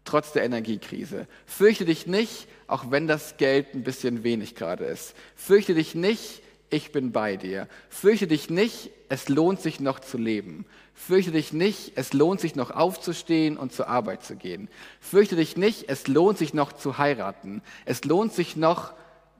trotz 0.04 0.32
der 0.32 0.44
Energiekrise. 0.44 1.28
Fürchte 1.46 1.86
dich 1.86 2.08
nicht, 2.08 2.48
auch 2.66 2.90
wenn 2.90 3.08
das 3.08 3.38
Geld 3.38 3.76
ein 3.76 3.84
bisschen 3.84 4.24
wenig 4.24 4.56
gerade 4.56 4.86
ist. 4.86 5.14
Fürchte 5.36 5.76
dich 5.76 5.94
nicht, 5.94 6.42
ich 6.72 6.92
bin 6.92 7.12
bei 7.12 7.38
dir. 7.38 7.68
Fürchte 7.90 8.26
dich 8.26 8.50
nicht, 8.50 8.90
es 9.10 9.30
lohnt 9.30 9.62
sich 9.62 9.80
noch 9.80 10.00
zu 10.00 10.18
leben. 10.18 10.66
Fürchte 10.94 11.32
dich 11.32 11.54
nicht, 11.54 11.94
es 11.96 12.14
lohnt 12.14 12.40
sich 12.40 12.56
noch 12.56 12.72
aufzustehen 12.72 13.58
und 13.58 13.74
zur 13.74 13.88
Arbeit 13.88 14.24
zu 14.24 14.36
gehen. 14.36 14.70
Fürchte 15.00 15.36
dich 15.36 15.58
nicht, 15.58 15.90
es 15.90 16.08
lohnt 16.08 16.38
sich 16.38 16.54
noch 16.54 16.72
zu 16.72 16.98
heiraten. 16.98 17.62
Es 17.86 18.04
lohnt 18.06 18.34
sich 18.34 18.56
noch, 18.56 18.94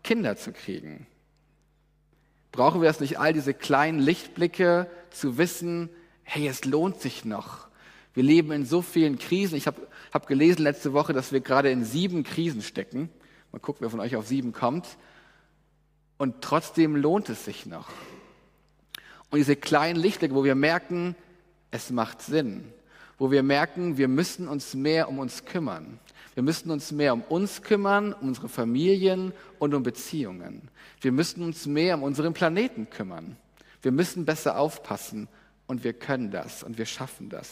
Kinder 0.04 0.36
zu 0.36 0.52
kriegen. 0.52 1.08
Brauchen 2.52 2.82
wir 2.82 2.90
es 2.90 3.00
nicht, 3.00 3.20
all 3.20 3.34
diese 3.34 3.54
kleinen 3.54 4.00
Lichtblicke 4.00 4.88
zu 5.10 5.38
wissen, 5.38 5.90
hey, 6.24 6.48
es 6.48 6.66
lohnt 6.66 7.00
sich 7.00 7.26
noch. 7.26 7.68
Wir 8.14 8.24
leben 8.24 8.52
in 8.52 8.66
so 8.66 8.82
vielen 8.82 9.18
Krisen. 9.18 9.56
Ich 9.56 9.68
habe 9.68 9.88
hab 10.12 10.28
gelesen 10.28 10.64
letzte 10.64 10.94
Woche, 10.94 11.14
dass 11.14 11.32
wir 11.32 11.40
gerade 11.40 11.72
in 11.72 11.84
sieben 11.84 12.24
Krisen 12.24 12.62
stecken. 12.62 13.10
Mal 13.52 13.60
gucken, 13.60 13.82
wer 13.82 13.90
von 13.90 14.00
euch 14.00 14.16
auf 14.16 14.28
sieben 14.28 14.54
kommt. 14.54 14.98
Und 16.18 16.42
trotzdem 16.42 16.96
lohnt 16.96 17.30
es 17.30 17.46
sich 17.46 17.66
noch. 17.66 17.90
Und 19.32 19.40
diese 19.40 19.56
kleinen 19.56 20.00
Lichtblicke, 20.00 20.36
wo 20.36 20.44
wir 20.44 20.56
merken, 20.56 21.16
es 21.74 21.90
macht 21.90 22.22
Sinn, 22.22 22.72
wo 23.18 23.32
wir 23.32 23.42
merken, 23.42 23.98
wir 23.98 24.08
müssen 24.08 24.48
uns 24.48 24.76
mehr 24.76 25.10
um 25.10 25.18
uns 25.18 25.44
kümmern. 25.44 26.00
Wir 26.36 26.44
müssen 26.44 26.70
uns 26.70 26.92
mehr 26.92 27.14
um 27.14 27.24
uns 27.24 27.64
kümmern, 27.64 28.14
um 28.14 28.28
unsere 28.28 28.48
Familien 28.48 29.34
und 29.58 29.74
um 29.74 29.82
Beziehungen. 29.82 30.70
Wir 31.02 31.12
müssen 31.12 31.44
uns 31.44 31.66
mehr 31.66 31.96
um 31.96 32.04
unseren 32.04 32.34
Planeten 32.34 32.92
kümmern. 32.92 33.38
Wir 33.82 33.92
müssen 33.92 34.24
besser 34.24 34.60
aufpassen 34.60 35.28
und 35.66 35.84
wir 35.84 35.94
können 35.94 36.30
das 36.30 36.62
und 36.62 36.78
wir 36.78 36.86
schaffen 36.86 37.30
das. 37.30 37.50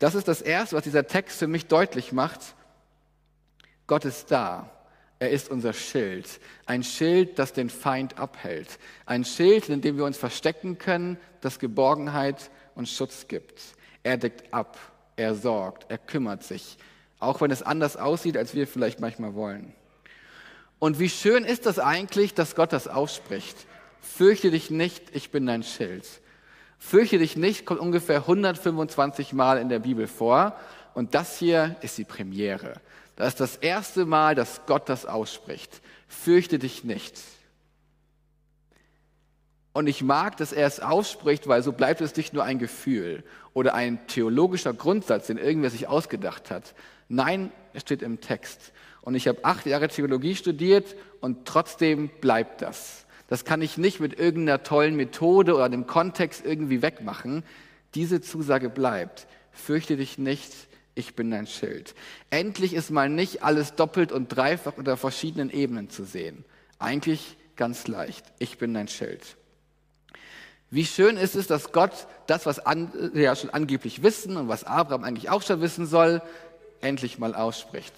Das 0.00 0.16
ist 0.16 0.26
das 0.26 0.42
Erste, 0.42 0.74
was 0.74 0.82
dieser 0.82 1.06
Text 1.06 1.38
für 1.38 1.46
mich 1.46 1.66
deutlich 1.66 2.10
macht. 2.10 2.56
Gott 3.86 4.04
ist 4.04 4.32
da. 4.32 4.70
Er 5.22 5.30
ist 5.30 5.52
unser 5.52 5.72
Schild. 5.72 6.40
Ein 6.66 6.82
Schild, 6.82 7.38
das 7.38 7.52
den 7.52 7.70
Feind 7.70 8.18
abhält. 8.18 8.80
Ein 9.06 9.24
Schild, 9.24 9.68
in 9.68 9.80
dem 9.80 9.96
wir 9.96 10.04
uns 10.04 10.16
verstecken 10.16 10.78
können, 10.78 11.16
das 11.40 11.60
Geborgenheit 11.60 12.50
und 12.74 12.88
Schutz 12.88 13.28
gibt. 13.28 13.60
Er 14.02 14.16
deckt 14.16 14.52
ab, 14.52 14.78
er 15.16 15.34
sorgt, 15.34 15.90
er 15.90 15.98
kümmert 15.98 16.42
sich, 16.42 16.76
auch 17.18 17.40
wenn 17.40 17.50
es 17.50 17.62
anders 17.62 17.96
aussieht, 17.96 18.36
als 18.36 18.54
wir 18.54 18.66
vielleicht 18.66 19.00
manchmal 19.00 19.34
wollen. 19.34 19.72
Und 20.78 20.98
wie 20.98 21.08
schön 21.08 21.44
ist 21.44 21.66
das 21.66 21.78
eigentlich, 21.78 22.34
dass 22.34 22.56
Gott 22.56 22.72
das 22.72 22.88
ausspricht. 22.88 23.56
Fürchte 24.00 24.50
dich 24.50 24.70
nicht, 24.70 25.14
ich 25.14 25.30
bin 25.30 25.46
dein 25.46 25.62
Schild. 25.62 26.04
Fürchte 26.78 27.18
dich 27.18 27.36
nicht 27.36 27.64
kommt 27.64 27.78
ungefähr 27.78 28.22
125 28.22 29.32
Mal 29.32 29.58
in 29.58 29.68
der 29.68 29.78
Bibel 29.78 30.08
vor. 30.08 30.56
Und 30.94 31.14
das 31.14 31.38
hier 31.38 31.76
ist 31.80 31.96
die 31.98 32.04
Premiere. 32.04 32.74
Das 33.14 33.28
ist 33.28 33.40
das 33.40 33.56
erste 33.56 34.04
Mal, 34.04 34.34
dass 34.34 34.62
Gott 34.66 34.88
das 34.88 35.06
ausspricht. 35.06 35.80
Fürchte 36.08 36.58
dich 36.58 36.82
nicht. 36.82 37.20
Und 39.72 39.86
ich 39.86 40.02
mag, 40.02 40.36
dass 40.36 40.52
er 40.52 40.66
es 40.66 40.80
ausspricht, 40.80 41.48
weil 41.48 41.62
so 41.62 41.72
bleibt 41.72 42.00
es 42.00 42.14
nicht 42.16 42.34
nur 42.34 42.44
ein 42.44 42.58
Gefühl 42.58 43.24
oder 43.54 43.74
ein 43.74 44.06
theologischer 44.06 44.74
Grundsatz, 44.74 45.28
den 45.28 45.38
irgendwer 45.38 45.70
sich 45.70 45.88
ausgedacht 45.88 46.50
hat. 46.50 46.74
Nein, 47.08 47.50
es 47.72 47.82
steht 47.82 48.02
im 48.02 48.20
Text. 48.20 48.72
Und 49.00 49.14
ich 49.14 49.28
habe 49.28 49.44
acht 49.44 49.66
Jahre 49.66 49.88
Theologie 49.88 50.34
studiert 50.34 50.94
und 51.20 51.46
trotzdem 51.46 52.10
bleibt 52.20 52.62
das. 52.62 53.06
Das 53.28 53.44
kann 53.44 53.62
ich 53.62 53.78
nicht 53.78 53.98
mit 53.98 54.18
irgendeiner 54.18 54.62
tollen 54.62 54.94
Methode 54.94 55.54
oder 55.54 55.68
dem 55.68 55.86
Kontext 55.86 56.44
irgendwie 56.44 56.82
wegmachen. 56.82 57.42
Diese 57.94 58.20
Zusage 58.20 58.68
bleibt. 58.68 59.26
Fürchte 59.52 59.96
dich 59.96 60.18
nicht, 60.18 60.52
ich 60.94 61.14
bin 61.14 61.30
dein 61.30 61.46
Schild. 61.46 61.94
Endlich 62.28 62.74
ist 62.74 62.90
mal 62.90 63.08
nicht 63.08 63.42
alles 63.42 63.74
doppelt 63.74 64.12
und 64.12 64.28
dreifach 64.28 64.76
unter 64.76 64.98
verschiedenen 64.98 65.48
Ebenen 65.50 65.88
zu 65.88 66.04
sehen. 66.04 66.44
Eigentlich 66.78 67.36
ganz 67.56 67.88
leicht. 67.88 68.24
Ich 68.38 68.58
bin 68.58 68.74
dein 68.74 68.88
Schild. 68.88 69.36
Wie 70.72 70.86
schön 70.86 71.18
ist 71.18 71.36
es, 71.36 71.46
dass 71.46 71.70
Gott 71.72 72.06
das, 72.26 72.46
was 72.46 72.58
andere 72.58 73.10
ja 73.12 73.36
schon 73.36 73.50
angeblich 73.50 74.02
wissen 74.02 74.38
und 74.38 74.48
was 74.48 74.64
Abraham 74.64 75.04
eigentlich 75.04 75.28
auch 75.28 75.42
schon 75.42 75.60
wissen 75.60 75.84
soll, 75.84 76.22
endlich 76.80 77.18
mal 77.18 77.34
ausspricht. 77.34 77.92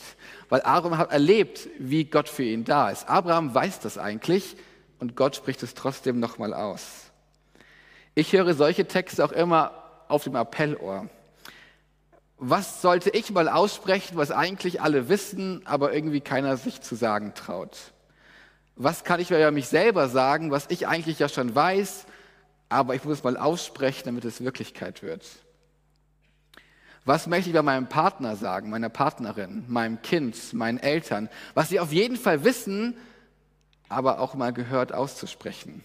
Weil 0.48 0.60
Abraham 0.62 0.98
hat 0.98 1.12
erlebt, 1.12 1.68
wie 1.78 2.02
Gott 2.04 2.28
für 2.28 2.42
ihn 2.42 2.64
da 2.64 2.90
ist. 2.90 3.08
Abraham 3.08 3.54
weiß 3.54 3.78
das 3.78 3.96
eigentlich 3.96 4.56
und 4.98 5.14
Gott 5.14 5.36
spricht 5.36 5.62
es 5.62 5.74
trotzdem 5.74 6.18
nochmal 6.18 6.52
aus. 6.52 7.12
Ich 8.16 8.32
höre 8.32 8.54
solche 8.54 8.88
Texte 8.88 9.24
auch 9.24 9.30
immer 9.30 9.70
auf 10.08 10.24
dem 10.24 10.34
Appellohr. 10.34 11.08
Was 12.38 12.82
sollte 12.82 13.10
ich 13.10 13.30
mal 13.30 13.48
aussprechen, 13.48 14.16
was 14.16 14.32
eigentlich 14.32 14.82
alle 14.82 15.08
wissen, 15.08 15.64
aber 15.64 15.94
irgendwie 15.94 16.20
keiner 16.20 16.56
sich 16.56 16.80
zu 16.80 16.96
sagen 16.96 17.34
traut? 17.36 17.92
Was 18.74 19.04
kann 19.04 19.20
ich 19.20 19.30
über 19.30 19.52
mich 19.52 19.68
selber 19.68 20.08
sagen, 20.08 20.50
was 20.50 20.66
ich 20.70 20.88
eigentlich 20.88 21.20
ja 21.20 21.28
schon 21.28 21.54
weiß, 21.54 22.06
aber 22.74 22.96
ich 22.96 23.04
muss 23.04 23.18
es 23.18 23.24
mal 23.24 23.36
aussprechen, 23.36 24.02
damit 24.06 24.24
es 24.24 24.40
Wirklichkeit 24.40 25.04
wird. 25.04 25.24
Was 27.04 27.28
möchte 27.28 27.48
ich 27.48 27.54
bei 27.54 27.62
meinem 27.62 27.88
Partner 27.88 28.34
sagen, 28.34 28.68
meiner 28.68 28.88
Partnerin, 28.88 29.64
meinem 29.68 30.02
Kind, 30.02 30.52
meinen 30.52 30.78
Eltern, 30.78 31.28
was 31.54 31.68
sie 31.68 31.78
auf 31.78 31.92
jeden 31.92 32.16
Fall 32.16 32.42
wissen, 32.42 32.96
aber 33.88 34.18
auch 34.18 34.34
mal 34.34 34.52
gehört 34.52 34.92
auszusprechen? 34.92 35.84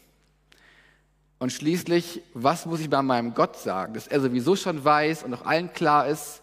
Und 1.38 1.54
schließlich, 1.54 2.24
was 2.34 2.66
muss 2.66 2.80
ich 2.80 2.90
bei 2.90 3.04
meinem 3.04 3.36
Gott 3.36 3.58
sagen, 3.58 3.94
dass 3.94 4.08
er 4.08 4.20
sowieso 4.20 4.56
schon 4.56 4.84
weiß 4.84 5.22
und 5.22 5.32
auch 5.36 5.46
allen 5.46 5.72
klar 5.72 6.08
ist, 6.08 6.42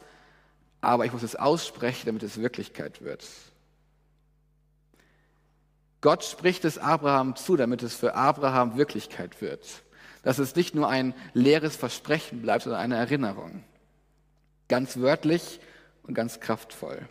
aber 0.81 1.07
ich 1.07 1.13
muss 1.13 1.25
es 1.25 1.35
aussprechen, 1.35 2.07
damit 2.07 2.23
es 2.23 2.41
Wirklichkeit 2.41 3.03
wird. 3.03 3.27
Gott 6.03 6.23
spricht 6.23 6.65
es 6.65 6.79
Abraham 6.79 7.35
zu, 7.35 7.57
damit 7.57 7.83
es 7.83 7.97
für 7.97 8.15
Abraham 8.15 8.77
Wirklichkeit 8.77 9.41
wird 9.41 9.83
dass 10.27 10.41
es 10.41 10.57
nicht 10.57 10.75
nur 10.75 10.89
ein 10.89 11.15
leeres 11.35 11.77
Versprechen 11.77 12.43
bleibt, 12.43 12.65
sondern 12.65 12.81
eine 12.81 12.97
Erinnerung. 12.97 13.63
Ganz 14.67 14.97
wörtlich 14.97 15.61
und 16.03 16.15
ganz 16.15 16.41
kraftvoll. 16.41 17.09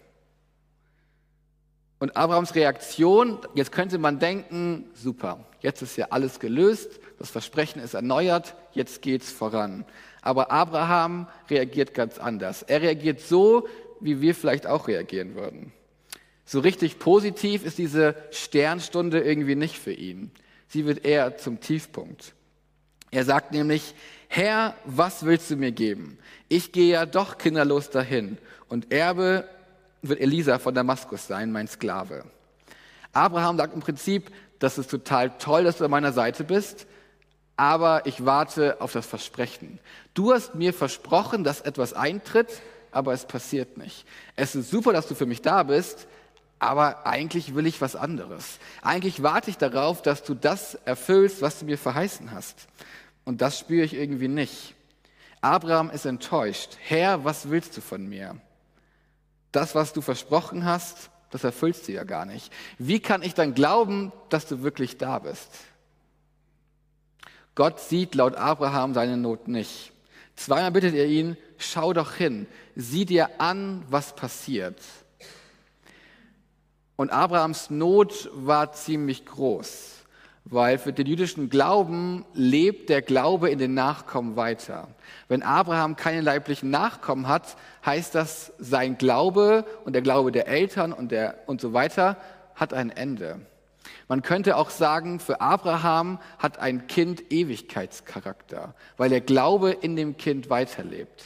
Und 1.98 2.18
Abrahams 2.18 2.56
Reaktion, 2.56 3.40
jetzt 3.54 3.72
könnte 3.72 4.00
man 4.00 4.20
denken, 4.20 4.90
super, 4.94 5.46
jetzt 5.62 5.82
ist 5.82 5.96
ja 5.96 6.08
alles 6.10 6.42
gelöst, 6.42 7.00
das 7.18 7.30
Versprechen 7.30 7.82
ist 7.82 7.94
erneuert, 7.94 8.54
jetzt 8.74 9.02
geht's 9.02 9.32
voran. 9.32 9.86
Aber 10.22 10.52
Abraham 10.52 11.30
reagiert 11.50 11.94
ganz 11.94 12.20
anders. 12.20 12.64
Er 12.64 12.82
reagiert 12.82 13.22
so, 13.22 13.66
wie 14.02 14.20
wir 14.20 14.36
vielleicht 14.36 14.68
auch 14.68 14.90
reagieren 14.90 15.36
würden. 15.36 15.72
So 16.44 16.60
richtig 16.60 17.00
positiv 17.00 17.64
ist 17.64 17.78
diese 17.78 18.14
Sternstunde 18.32 19.22
irgendwie 19.22 19.56
nicht 19.56 19.78
für 19.78 19.94
ihn. 19.94 20.32
Sie 20.68 20.86
wird 20.86 21.06
eher 21.06 21.38
zum 21.38 21.62
Tiefpunkt. 21.62 22.36
Er 23.16 23.24
sagt 23.24 23.54
nämlich, 23.54 23.96
Herr, 24.28 24.76
was 24.84 25.24
willst 25.24 25.50
du 25.50 25.56
mir 25.56 25.72
geben? 25.72 26.18
Ich 26.50 26.74
gehe 26.74 26.92
ja 26.92 27.06
doch 27.06 27.38
kinderlos 27.38 27.90
dahin 27.90 28.38
und 28.68 28.92
Erbe 28.92 29.48
wird 30.02 30.20
Elisa 30.20 30.60
von 30.60 30.76
Damaskus 30.76 31.26
sein, 31.26 31.50
mein 31.50 31.70
Sklave. 31.70 32.26
Abraham 33.14 33.56
sagt 33.56 33.74
im 33.74 33.80
Prinzip, 33.80 34.32
das 34.60 34.78
ist 34.78 34.92
total 34.92 35.38
toll, 35.38 35.64
dass 35.64 35.78
du 35.78 35.86
an 35.86 35.92
meiner 35.92 36.12
Seite 36.12 36.44
bist, 36.44 36.88
aber 37.56 38.06
ich 38.06 38.26
warte 38.26 38.82
auf 38.82 38.92
das 38.92 39.06
Versprechen. 39.06 39.80
Du 40.14 40.34
hast 40.34 40.56
mir 40.56 40.74
versprochen, 40.74 41.46
dass 41.46 41.62
etwas 41.62 41.94
eintritt, 41.94 42.62
aber 42.92 43.14
es 43.14 43.26
passiert 43.26 43.78
nicht. 43.78 44.06
Es 44.36 44.56
ist 44.56 44.70
super, 44.70 44.92
dass 44.92 45.08
du 45.08 45.16
für 45.16 45.26
mich 45.26 45.42
da 45.42 45.64
bist, 45.64 46.08
aber 46.60 47.06
eigentlich 47.06 47.56
will 47.56 47.66
ich 47.66 47.80
was 47.80 47.96
anderes. 47.96 48.60
Eigentlich 48.82 49.24
warte 49.24 49.50
ich 49.50 49.58
darauf, 49.58 50.02
dass 50.02 50.24
du 50.24 50.34
das 50.34 50.76
erfüllst, 50.84 51.42
was 51.42 51.60
du 51.60 51.66
mir 51.66 51.78
verheißen 51.78 52.32
hast. 52.32 52.68
Und 53.26 53.42
das 53.42 53.60
spüre 53.60 53.84
ich 53.84 53.94
irgendwie 53.94 54.28
nicht. 54.28 54.76
Abraham 55.42 55.90
ist 55.90 56.06
enttäuscht. 56.06 56.78
Herr, 56.80 57.26
was 57.26 57.50
willst 57.50 57.76
du 57.76 57.82
von 57.82 58.08
mir? 58.08 58.40
Das, 59.52 59.76
was 59.76 59.94
du 59.94 60.02
versprochen 60.02 60.66
hast, 60.66 61.10
das 61.32 61.44
erfüllst 61.44 61.88
du 61.88 61.92
ja 61.92 62.04
gar 62.04 62.26
nicht. 62.26 62.52
Wie 62.78 63.00
kann 63.00 63.24
ich 63.24 63.34
dann 63.34 63.54
glauben, 63.54 64.12
dass 64.30 64.46
du 64.46 64.62
wirklich 64.64 64.98
da 64.98 65.20
bist? 65.20 65.50
Gott 67.56 67.80
sieht 67.80 68.16
laut 68.16 68.36
Abraham 68.36 68.94
seine 68.94 69.18
Not 69.18 69.48
nicht. 69.48 69.92
Zweimal 70.36 70.72
bittet 70.72 70.94
er 70.96 71.06
ihn, 71.06 71.38
schau 71.58 71.94
doch 71.94 72.14
hin, 72.14 72.48
sieh 72.76 73.06
dir 73.06 73.40
an, 73.40 73.84
was 73.90 74.16
passiert. 74.16 74.82
Und 76.98 77.12
Abrahams 77.12 77.70
Not 77.70 78.30
war 78.34 78.74
ziemlich 78.74 79.26
groß 79.26 79.95
weil 80.46 80.78
für 80.78 80.94
den 80.94 81.08
jüdischen 81.08 81.50
Glauben 81.50 82.24
lebt 82.34 82.90
der 82.90 83.02
Glaube 83.02 83.50
in 83.50 83.58
den 83.58 83.74
Nachkommen 83.74 84.36
weiter. 84.36 84.88
Wenn 85.28 85.42
Abraham 85.42 85.96
keine 85.96 86.22
leiblichen 86.22 86.70
Nachkommen 86.70 87.28
hat, 87.28 87.58
heißt 87.84 88.14
das, 88.14 88.54
sein 88.60 88.98
Glaube 88.98 89.66
und 89.86 89.94
der 89.94 90.04
Glaube 90.04 90.32
der 90.32 90.48
Eltern 90.48 90.94
und, 90.94 91.12
der, 91.12 91.40
und 91.48 91.60
so 91.60 91.74
weiter 91.74 92.18
hat 92.54 92.74
ein 92.74 92.92
Ende. 92.92 93.42
Man 94.08 94.22
könnte 94.22 94.56
auch 94.58 94.70
sagen, 94.70 95.20
für 95.20 95.42
Abraham 95.42 96.20
hat 96.38 96.60
ein 96.60 96.86
Kind 96.86 97.32
Ewigkeitscharakter, 97.32 98.76
weil 98.98 99.10
der 99.10 99.22
Glaube 99.22 99.72
in 99.72 99.96
dem 99.96 100.16
Kind 100.16 100.52
weiterlebt. 100.52 101.26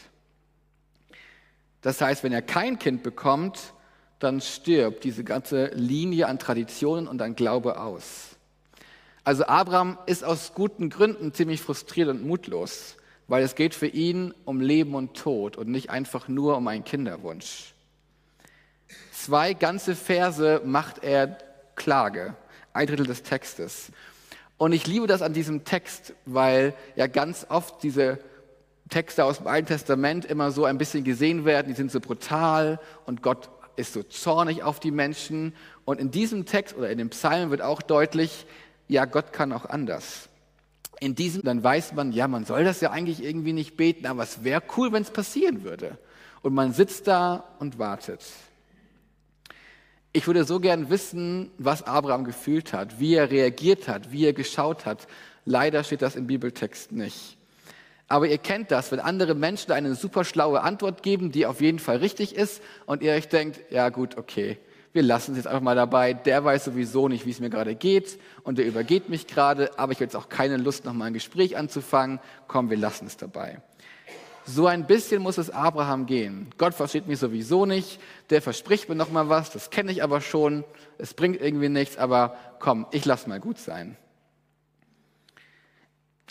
Das 1.82 2.00
heißt, 2.00 2.24
wenn 2.24 2.32
er 2.32 2.42
kein 2.42 2.80
Kind 2.80 3.04
bekommt, 3.04 3.74
dann 4.20 4.40
stirbt 4.40 5.04
diese 5.04 5.26
ganze 5.26 5.68
Linie 5.68 6.28
an 6.28 6.40
Traditionen 6.40 7.08
und 7.08 7.22
an 7.22 7.36
Glaube 7.36 7.80
aus. 7.82 8.39
Also 9.30 9.46
Abraham 9.46 10.00
ist 10.08 10.24
aus 10.24 10.54
guten 10.56 10.90
Gründen 10.90 11.36
ziemlich 11.36 11.62
frustriert 11.62 12.10
und 12.10 12.26
mutlos, 12.26 12.96
weil 13.28 13.44
es 13.44 13.54
geht 13.54 13.76
für 13.76 13.86
ihn 13.86 14.34
um 14.44 14.60
Leben 14.60 14.96
und 14.96 15.16
Tod 15.16 15.56
und 15.56 15.68
nicht 15.68 15.92
einfach 15.92 16.28
nur 16.28 16.58
um 16.58 16.68
einen 16.68 16.84
Kinderwunsch. 16.84 17.76
Zwei 19.12 19.54
ganze 19.54 19.96
Verse 19.96 20.64
macht 20.66 21.04
er 21.04 21.38
Klage, 21.76 22.34
ein 22.74 22.88
Drittel 22.88 23.06
des 23.06 23.22
Textes. 23.22 23.92
Und 24.58 24.72
ich 24.72 24.88
liebe 24.88 25.06
das 25.06 25.22
an 25.22 25.34
diesem 25.34 25.64
Text, 25.64 26.16
weil 26.26 26.74
ja 26.96 27.06
ganz 27.06 27.46
oft 27.50 27.84
diese 27.84 28.18
Texte 28.90 29.26
aus 29.26 29.38
dem 29.38 29.46
Alten 29.46 29.68
Testament 29.68 30.26
immer 30.26 30.50
so 30.50 30.66
ein 30.66 30.80
bisschen 30.80 31.04
gesehen 31.04 31.46
werden, 31.46 31.68
die 31.68 31.76
sind 31.76 31.92
so 31.92 32.00
brutal 32.00 32.80
und 33.06 33.22
Gott 33.22 33.52
ist 33.76 33.94
so 33.94 34.02
zornig 34.02 34.64
auf 34.64 34.80
die 34.80 34.90
Menschen. 34.90 35.54
Und 35.86 36.00
in 36.00 36.10
diesem 36.10 36.48
Text 36.48 36.76
oder 36.76 36.90
in 36.90 36.98
dem 36.98 37.12
Psalm 37.12 37.52
wird 37.52 37.62
auch 37.62 37.84
deutlich, 37.84 38.48
ja, 38.90 39.06
Gott 39.06 39.32
kann 39.32 39.54
auch 39.54 39.66
anders. 39.66 40.28
In 41.00 41.16
diesem, 41.16 41.44
dann 41.44 41.64
weiß 41.64 41.94
man, 41.94 42.12
ja, 42.12 42.28
man 42.28 42.44
soll 42.44 42.66
das 42.66 42.82
ja 42.82 42.92
eigentlich 42.92 43.24
irgendwie 43.24 43.54
nicht 43.54 43.78
beten, 43.78 44.06
aber 44.08 44.24
es 44.24 44.44
wäre 44.44 44.62
cool, 44.76 44.92
wenn 44.92 45.04
es 45.04 45.12
passieren 45.12 45.64
würde. 45.64 45.98
Und 46.42 46.54
man 46.54 46.74
sitzt 46.74 47.08
da 47.08 47.46
und 47.60 47.80
wartet. 47.80 48.26
Ich 50.12 50.26
würde 50.26 50.44
so 50.44 50.60
gern 50.60 50.90
wissen, 50.90 51.52
was 51.60 51.84
Abraham 51.84 52.24
gefühlt 52.24 52.74
hat, 52.74 53.00
wie 53.00 53.14
er 53.14 53.30
reagiert 53.30 53.88
hat, 53.88 54.12
wie 54.12 54.26
er 54.26 54.34
geschaut 54.34 54.88
hat. 54.88 55.08
Leider 55.46 55.84
steht 55.84 56.02
das 56.02 56.16
im 56.16 56.26
Bibeltext 56.26 56.92
nicht. 56.92 57.38
Aber 58.08 58.28
ihr 58.28 58.40
kennt 58.40 58.72
das, 58.72 58.92
wenn 58.92 59.00
andere 59.00 59.36
Menschen 59.36 59.72
eine 59.72 59.94
super 59.94 60.26
schlaue 60.26 60.62
Antwort 60.62 61.04
geben, 61.04 61.32
die 61.32 61.46
auf 61.46 61.62
jeden 61.62 61.78
Fall 61.78 61.98
richtig 61.98 62.36
ist 62.36 62.64
und 62.88 63.04
ihr 63.04 63.14
euch 63.14 63.30
denkt, 63.30 63.60
ja 63.70 63.90
gut, 63.90 64.18
okay, 64.18 64.58
wir 64.92 65.04
lassen 65.04 65.32
es 65.32 65.38
jetzt 65.38 65.48
einfach 65.48 65.62
mal 65.62 65.76
dabei. 65.76 66.14
Der 66.14 66.44
weiß 66.44 66.66
sowieso 66.66 67.08
nicht, 67.08 67.26
wie 67.26 67.32
es 67.32 67.40
mir 67.40 67.50
gerade 67.50 67.76
geht 67.76 68.20
und 68.44 68.58
der 68.58 68.66
übergeht 68.66 69.10
mich 69.10 69.28
gerade, 69.28 69.78
aber 69.78 69.92
ich 69.92 69.98
habe 69.98 70.06
jetzt 70.06 70.16
auch 70.16 70.30
keine 70.30 70.58
Lust, 70.58 70.86
noch 70.86 70.94
mal 70.94 71.06
ein 71.06 71.14
Gespräch 71.14 71.58
anzufangen. 71.58 72.20
Komm, 72.48 72.70
wir 72.70 72.78
lassen 72.78 73.06
es 73.06 73.18
dabei. 73.18 73.62
So 74.46 74.66
ein 74.66 74.88
bisschen 74.88 75.22
muss 75.22 75.38
es 75.38 75.52
Abraham 75.52 76.08
gehen. 76.08 76.50
Gott 76.58 76.74
versteht 76.74 77.08
mich 77.08 77.20
sowieso 77.20 77.68
nicht, 77.68 78.00
der 78.32 78.42
verspricht 78.42 78.90
mir 78.90 78.96
noch 78.96 79.12
mal 79.12 79.30
was, 79.30 79.52
das 79.52 79.70
kenne 79.70 79.92
ich 79.92 80.02
aber 80.02 80.22
schon, 80.22 80.64
es 80.98 81.14
bringt 81.14 81.40
irgendwie 81.40 81.70
nichts, 81.70 81.98
aber 81.98 82.36
komm, 82.58 82.88
ich 82.92 83.06
lass 83.06 83.28
mal 83.28 83.40
gut 83.40 83.60
sein. 83.60 83.96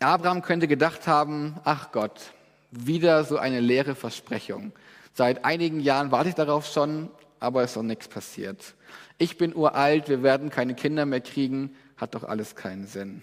Abraham 0.01 0.43
könnte 0.43 0.67
gedacht 0.67 1.07
haben, 1.07 1.61
ach 1.65 1.93
Gott, 1.93 2.33
wieder 2.73 3.23
so 3.23 3.37
eine 3.39 3.61
leere 3.61 3.95
Versprechung. 3.95 4.73
Seit 5.15 5.45
einigen 5.45 5.81
Jahren 5.81 6.11
warte 6.11 6.29
ich 6.29 6.35
darauf 6.35 6.67
schon, 6.67 7.11
aber 7.41 7.63
es 7.63 7.71
ist 7.71 7.77
noch 7.77 7.83
nichts 7.83 8.09
passiert. 8.09 8.75
Ich 9.19 9.39
bin 9.39 9.55
uralt, 9.55 10.09
wir 10.09 10.23
werden 10.23 10.51
keine 10.51 10.75
Kinder 10.75 11.07
mehr 11.07 11.21
kriegen, 11.21 11.75
hat 11.97 12.15
doch 12.15 12.25
alles 12.25 12.55
keinen 12.55 12.87
Sinn. 12.87 13.23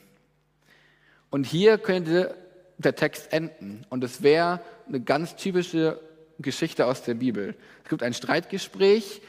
Und 1.29 1.45
hier 1.45 1.77
könnte 1.77 2.35
der 2.77 2.95
Text 2.95 3.31
enden 3.31 3.85
und 3.89 4.03
es 4.03 4.21
wäre 4.21 4.61
eine 4.87 4.99
ganz 4.99 5.35
typische 5.35 5.99
Geschichte 6.39 6.85
aus 6.85 7.03
der 7.03 7.13
Bibel. 7.13 7.55
Es 7.83 7.89
gibt 7.89 8.03
ein 8.03 8.13
Streitgespräch, 8.13 9.21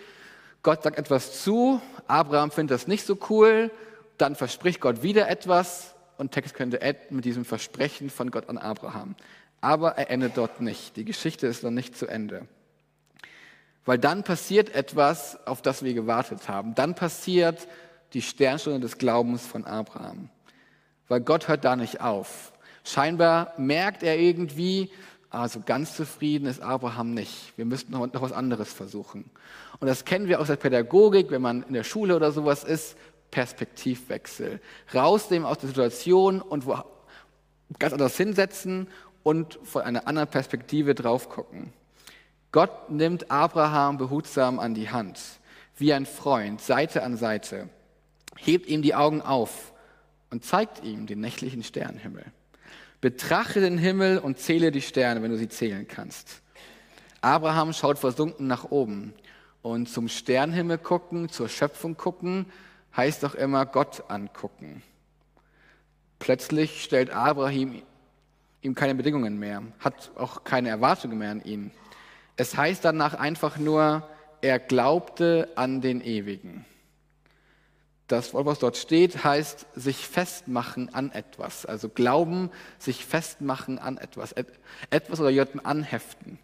Gott 0.62 0.82
sagt 0.82 0.98
etwas 0.98 1.42
zu, 1.42 1.80
Abraham 2.08 2.50
findet 2.50 2.74
das 2.74 2.88
nicht 2.88 3.06
so 3.06 3.16
cool, 3.30 3.70
dann 4.18 4.34
verspricht 4.34 4.80
Gott 4.80 5.02
wieder 5.02 5.28
etwas 5.28 5.94
und 6.18 6.32
Text 6.32 6.54
könnte 6.54 6.80
enden 6.80 7.16
mit 7.16 7.24
diesem 7.24 7.44
Versprechen 7.44 8.10
von 8.10 8.30
Gott 8.30 8.48
an 8.48 8.58
Abraham. 8.58 9.14
Aber 9.60 9.92
er 9.92 10.10
endet 10.10 10.36
dort 10.36 10.60
nicht. 10.60 10.96
Die 10.96 11.04
Geschichte 11.04 11.46
ist 11.46 11.62
noch 11.62 11.70
nicht 11.70 11.96
zu 11.96 12.06
Ende. 12.06 12.48
Weil 13.86 13.98
dann 13.98 14.24
passiert 14.24 14.74
etwas, 14.74 15.38
auf 15.46 15.62
das 15.62 15.82
wir 15.82 15.94
gewartet 15.94 16.48
haben. 16.48 16.74
Dann 16.74 16.94
passiert 16.94 17.66
die 18.12 18.22
Sternstunde 18.22 18.80
des 18.80 18.98
Glaubens 18.98 19.46
von 19.46 19.64
Abraham. 19.64 20.28
Weil 21.08 21.20
Gott 21.20 21.48
hört 21.48 21.64
da 21.64 21.76
nicht 21.76 22.00
auf. 22.00 22.52
Scheinbar 22.84 23.52
merkt 23.56 24.02
er 24.02 24.18
irgendwie, 24.18 24.90
also 25.30 25.60
ganz 25.64 25.96
zufrieden 25.96 26.46
ist 26.46 26.60
Abraham 26.60 27.14
nicht. 27.14 27.52
Wir 27.56 27.64
müssten 27.64 27.92
noch, 27.92 28.12
noch 28.12 28.22
was 28.22 28.32
anderes 28.32 28.72
versuchen. 28.72 29.30
Und 29.78 29.86
das 29.86 30.04
kennen 30.04 30.28
wir 30.28 30.40
aus 30.40 30.48
der 30.48 30.56
Pädagogik, 30.56 31.30
wenn 31.30 31.42
man 31.42 31.62
in 31.62 31.74
der 31.74 31.84
Schule 31.84 32.16
oder 32.16 32.32
sowas 32.32 32.64
ist. 32.64 32.96
Perspektivwechsel. 33.30 34.60
Rausnehmen 34.94 35.46
aus 35.46 35.58
der 35.58 35.68
Situation 35.68 36.40
und 36.40 36.66
wo 36.66 36.76
ganz 37.78 37.92
anders 37.92 38.16
hinsetzen 38.16 38.88
und 39.22 39.58
von 39.62 39.82
einer 39.82 40.06
anderen 40.08 40.28
Perspektive 40.28 40.94
drauf 40.94 41.28
gucken. 41.28 41.72
Gott 42.56 42.88
nimmt 42.88 43.30
Abraham 43.30 43.98
behutsam 43.98 44.58
an 44.58 44.72
die 44.72 44.88
Hand, 44.88 45.20
wie 45.76 45.92
ein 45.92 46.06
Freund, 46.06 46.58
Seite 46.58 47.02
an 47.02 47.18
Seite, 47.18 47.68
hebt 48.34 48.66
ihm 48.66 48.80
die 48.80 48.94
Augen 48.94 49.20
auf 49.20 49.74
und 50.30 50.42
zeigt 50.42 50.82
ihm 50.82 51.06
den 51.06 51.20
nächtlichen 51.20 51.62
Sternenhimmel. 51.62 52.24
Betrachte 53.02 53.60
den 53.60 53.76
Himmel 53.76 54.16
und 54.16 54.38
zähle 54.38 54.70
die 54.70 54.80
Sterne, 54.80 55.20
wenn 55.20 55.32
du 55.32 55.36
sie 55.36 55.50
zählen 55.50 55.86
kannst. 55.86 56.40
Abraham 57.20 57.74
schaut 57.74 57.98
versunken 57.98 58.46
nach 58.46 58.70
oben 58.70 59.12
und 59.60 59.90
zum 59.90 60.08
Sternenhimmel 60.08 60.78
gucken, 60.78 61.28
zur 61.28 61.50
Schöpfung 61.50 61.98
gucken, 61.98 62.46
heißt 62.96 63.22
doch 63.22 63.34
immer 63.34 63.66
Gott 63.66 64.04
angucken. 64.08 64.82
Plötzlich 66.20 66.82
stellt 66.82 67.10
Abraham 67.10 67.82
ihm 68.62 68.74
keine 68.74 68.94
Bedingungen 68.94 69.38
mehr, 69.38 69.62
hat 69.78 70.10
auch 70.16 70.42
keine 70.44 70.70
Erwartungen 70.70 71.18
mehr 71.18 71.32
an 71.32 71.44
ihn. 71.44 71.70
Es 72.36 72.56
heißt 72.56 72.84
danach 72.84 73.14
einfach 73.14 73.56
nur, 73.56 74.08
er 74.42 74.58
glaubte 74.58 75.48
an 75.56 75.80
den 75.80 76.00
Ewigen. 76.00 76.64
Das 78.08 78.34
Wort, 78.34 78.46
was 78.46 78.58
dort 78.60 78.76
steht, 78.76 79.24
heißt 79.24 79.66
sich 79.74 80.06
festmachen 80.06 80.94
an 80.94 81.10
etwas. 81.10 81.66
Also 81.66 81.88
glauben, 81.88 82.50
sich 82.78 83.04
festmachen 83.04 83.78
an 83.78 83.98
etwas. 83.98 84.34
Etwas 84.90 85.18
oder 85.18 85.30
jemanden 85.30 85.60
anheften. 85.60 86.38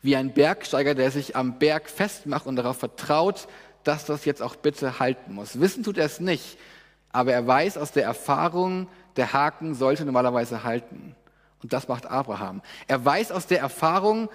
Wie 0.00 0.16
ein 0.16 0.32
Bergsteiger, 0.32 0.94
der 0.94 1.10
sich 1.10 1.36
am 1.36 1.58
Berg 1.58 1.90
festmacht 1.90 2.46
und 2.46 2.56
darauf 2.56 2.78
vertraut, 2.78 3.48
dass 3.84 4.06
das 4.06 4.24
jetzt 4.24 4.42
auch 4.42 4.56
bitte 4.56 5.00
halten 5.00 5.34
muss. 5.34 5.60
Wissen 5.60 5.82
tut 5.82 5.98
er 5.98 6.06
es 6.06 6.20
nicht, 6.20 6.56
aber 7.12 7.32
er 7.32 7.46
weiß 7.46 7.76
aus 7.76 7.92
der 7.92 8.04
Erfahrung, 8.04 8.88
der 9.16 9.32
Haken 9.32 9.74
sollte 9.74 10.04
normalerweise 10.04 10.62
halten. 10.62 11.14
Und 11.62 11.72
das 11.72 11.88
macht 11.88 12.06
Abraham. 12.06 12.62
Er 12.86 13.04
weiß 13.04 13.32
aus 13.32 13.46
der 13.46 13.60
Erfahrung, 13.60 14.28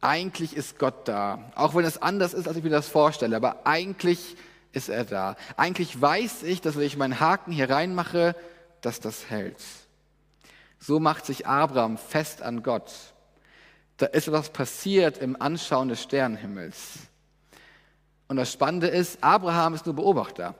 eigentlich 0.00 0.56
ist 0.56 0.78
Gott 0.78 1.08
da. 1.08 1.50
Auch 1.54 1.74
wenn 1.74 1.84
es 1.84 2.00
anders 2.00 2.34
ist, 2.34 2.46
als 2.46 2.56
ich 2.56 2.62
mir 2.62 2.70
das 2.70 2.88
vorstelle, 2.88 3.36
aber 3.36 3.66
eigentlich 3.66 4.36
ist 4.72 4.88
er 4.88 5.04
da. 5.04 5.36
Eigentlich 5.56 6.00
weiß 6.00 6.42
ich, 6.44 6.60
dass 6.60 6.76
wenn 6.76 6.84
ich 6.84 6.96
meinen 6.96 7.20
Haken 7.20 7.52
hier 7.52 7.70
reinmache, 7.70 8.36
dass 8.80 9.00
das 9.00 9.28
hält. 9.30 9.60
So 10.78 11.00
macht 11.00 11.26
sich 11.26 11.46
Abraham 11.46 11.98
fest 11.98 12.42
an 12.42 12.62
Gott. 12.62 12.92
Da 13.96 14.06
ist 14.06 14.28
etwas 14.28 14.50
passiert 14.50 15.18
im 15.18 15.40
Anschauen 15.40 15.88
des 15.88 16.02
Sternenhimmels. 16.02 16.76
Und 18.28 18.36
das 18.36 18.52
Spannende 18.52 18.86
ist, 18.86 19.22
Abraham 19.24 19.74
ist 19.74 19.86
nur 19.86 19.96
Beobachter. 19.96 20.54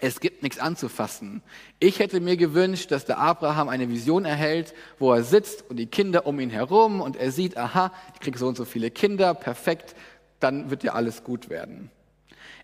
Es 0.00 0.20
gibt 0.20 0.42
nichts 0.42 0.58
anzufassen. 0.58 1.42
Ich 1.80 2.00
hätte 2.00 2.20
mir 2.20 2.36
gewünscht, 2.36 2.90
dass 2.90 3.06
der 3.06 3.18
Abraham 3.18 3.68
eine 3.68 3.88
Vision 3.88 4.24
erhält, 4.24 4.74
wo 4.98 5.12
er 5.12 5.22
sitzt 5.22 5.68
und 5.70 5.76
die 5.76 5.86
Kinder 5.86 6.26
um 6.26 6.38
ihn 6.38 6.50
herum 6.50 7.00
und 7.00 7.16
er 7.16 7.32
sieht, 7.32 7.56
aha, 7.56 7.92
ich 8.14 8.20
kriege 8.20 8.38
so 8.38 8.46
und 8.46 8.56
so 8.56 8.64
viele 8.64 8.90
Kinder, 8.90 9.32
perfekt, 9.32 9.94
dann 10.38 10.70
wird 10.70 10.84
ja 10.84 10.92
alles 10.92 11.24
gut 11.24 11.48
werden. 11.48 11.90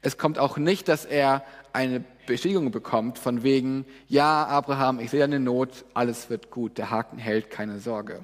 Es 0.03 0.19
kommt 0.19 0.39
auch 0.39 0.59
nicht, 0.59 0.89
dass 0.89 1.05
er 1.05 1.45
eine 1.73 2.05
Bestätigung 2.27 2.71
bekommt 2.71 3.19
von 3.19 3.43
wegen, 3.43 3.87
ja, 4.09 4.47
Abraham, 4.47 5.01
ich 5.01 5.11
sehe 5.11 5.25
eine 5.25 5.41
Not, 5.41 5.85
alles 5.95 6.29
wird 6.29 6.51
gut, 6.51 6.77
der 6.77 6.91
Haken 6.91 7.19
hält, 7.19 7.51
keine 7.51 7.79
Sorge. 7.79 8.21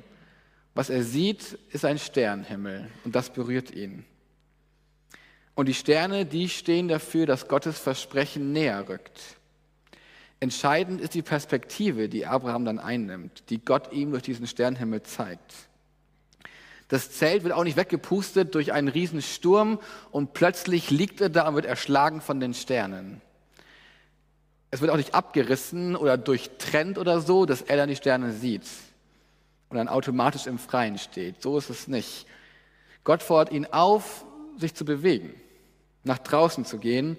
Was 0.75 0.91
er 0.91 1.03
sieht, 1.03 1.59
ist 1.73 1.85
ein 1.85 1.99
Sternhimmel 1.99 2.91
und 3.05 3.15
das 3.15 3.31
berührt 3.31 3.71
ihn. 3.71 4.05
Und 5.59 5.67
die 5.67 5.75
Sterne, 5.75 6.25
die 6.25 6.49
stehen 6.49 6.87
dafür, 6.87 7.27
dass 7.27 7.49
Gottes 7.49 7.81
Versprechen 7.81 8.53
näher 8.53 8.89
rückt. 8.89 9.21
Entscheidend 10.39 11.01
ist 11.01 11.15
die 11.15 11.23
Perspektive, 11.23 12.09
die 12.09 12.27
Abraham 12.27 12.65
dann 12.65 12.79
einnimmt, 12.79 13.51
die 13.51 13.59
Gott 13.59 13.93
ihm 13.93 14.13
durch 14.13 14.23
diesen 14.23 14.47
Sternenhimmel 14.47 15.03
zeigt. 15.03 15.53
Das 16.87 17.11
Zelt 17.11 17.43
wird 17.43 17.55
auch 17.55 17.65
nicht 17.65 17.77
weggepustet 17.77 18.55
durch 18.55 18.73
einen 18.73 18.87
riesen 18.87 19.21
Sturm 19.21 19.81
und 20.13 20.33
plötzlich 20.33 20.93
liegt 20.93 21.21
er 21.21 21.29
da 21.29 21.49
und 21.49 21.57
wird 21.57 21.67
erschlagen 21.67 22.21
von 22.21 22.39
den 22.39 22.55
Sternen. 22.55 23.21
Es 24.71 24.81
wird 24.81 24.93
auch 24.93 24.97
nicht 24.97 25.17
abgerissen 25.17 25.97
oder 25.97 26.17
durchtrennt 26.17 26.99
oder 26.99 27.21
so, 27.21 27.47
dass 27.47 27.63
er 27.63 27.77
dann 27.77 27.89
die 27.89 27.97
Sterne 27.97 28.33
sieht 28.33 28.69
und 29.71 29.77
dann 29.77 29.89
automatisch 29.89 30.47
im 30.47 30.61
Freien 30.61 30.99
steht. 30.99 31.43
So 31.43 31.59
ist 31.59 31.69
es 31.69 31.89
nicht. 31.89 32.27
Gott 33.03 33.25
fordert 33.25 33.53
ihn 33.53 33.67
auf, 33.67 34.25
sich 34.57 34.73
zu 34.73 34.85
bewegen 34.85 35.35
nach 36.05 36.19
draußen 36.19 36.65
zu 36.65 36.79
gehen, 36.79 37.17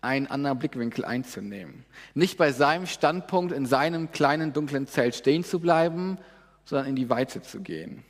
einen 0.00 0.26
anderen 0.26 0.58
Blickwinkel 0.58 1.04
einzunehmen. 1.04 1.84
Nicht 2.14 2.36
bei 2.36 2.52
seinem 2.52 2.86
Standpunkt 2.86 3.52
in 3.52 3.66
seinem 3.66 4.10
kleinen 4.10 4.52
dunklen 4.52 4.86
Zelt 4.86 5.14
stehen 5.14 5.44
zu 5.44 5.60
bleiben, 5.60 6.18
sondern 6.64 6.88
in 6.88 6.96
die 6.96 7.10
Weite 7.10 7.42
zu 7.42 7.60
gehen. 7.60 8.04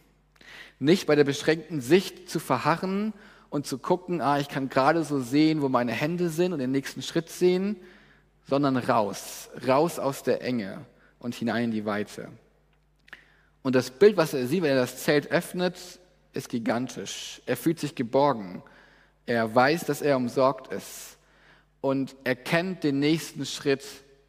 Nicht 0.78 1.06
bei 1.06 1.14
der 1.14 1.24
beschränkten 1.24 1.80
Sicht 1.80 2.28
zu 2.28 2.40
verharren 2.40 3.12
und 3.48 3.66
zu 3.66 3.78
gucken, 3.78 4.20
ah, 4.20 4.38
ich 4.40 4.48
kann 4.48 4.68
gerade 4.68 5.04
so 5.04 5.20
sehen, 5.20 5.62
wo 5.62 5.68
meine 5.68 5.92
Hände 5.92 6.28
sind 6.28 6.52
und 6.52 6.58
den 6.58 6.72
nächsten 6.72 7.02
Schritt 7.02 7.30
sehen, 7.30 7.76
sondern 8.48 8.76
raus, 8.76 9.48
raus 9.66 9.98
aus 9.98 10.22
der 10.22 10.42
Enge 10.42 10.84
und 11.18 11.34
hinein 11.34 11.64
in 11.64 11.70
die 11.70 11.86
Weite. 11.86 12.28
Und 13.62 13.74
das 13.74 13.90
Bild, 13.90 14.16
was 14.16 14.34
er 14.34 14.46
sieht, 14.46 14.62
wenn 14.62 14.70
er 14.70 14.76
das 14.76 15.02
Zelt 15.02 15.30
öffnet, 15.30 15.78
ist 16.32 16.48
gigantisch. 16.48 17.40
Er 17.46 17.56
fühlt 17.56 17.80
sich 17.80 17.94
geborgen. 17.94 18.62
Er 19.26 19.54
weiß, 19.54 19.84
dass 19.86 20.02
er 20.02 20.16
umsorgt 20.16 20.72
ist. 20.72 21.16
Und 21.80 22.16
er 22.24 22.36
kennt 22.36 22.84
den 22.84 22.98
nächsten 22.98 23.44
Schritt 23.46 23.84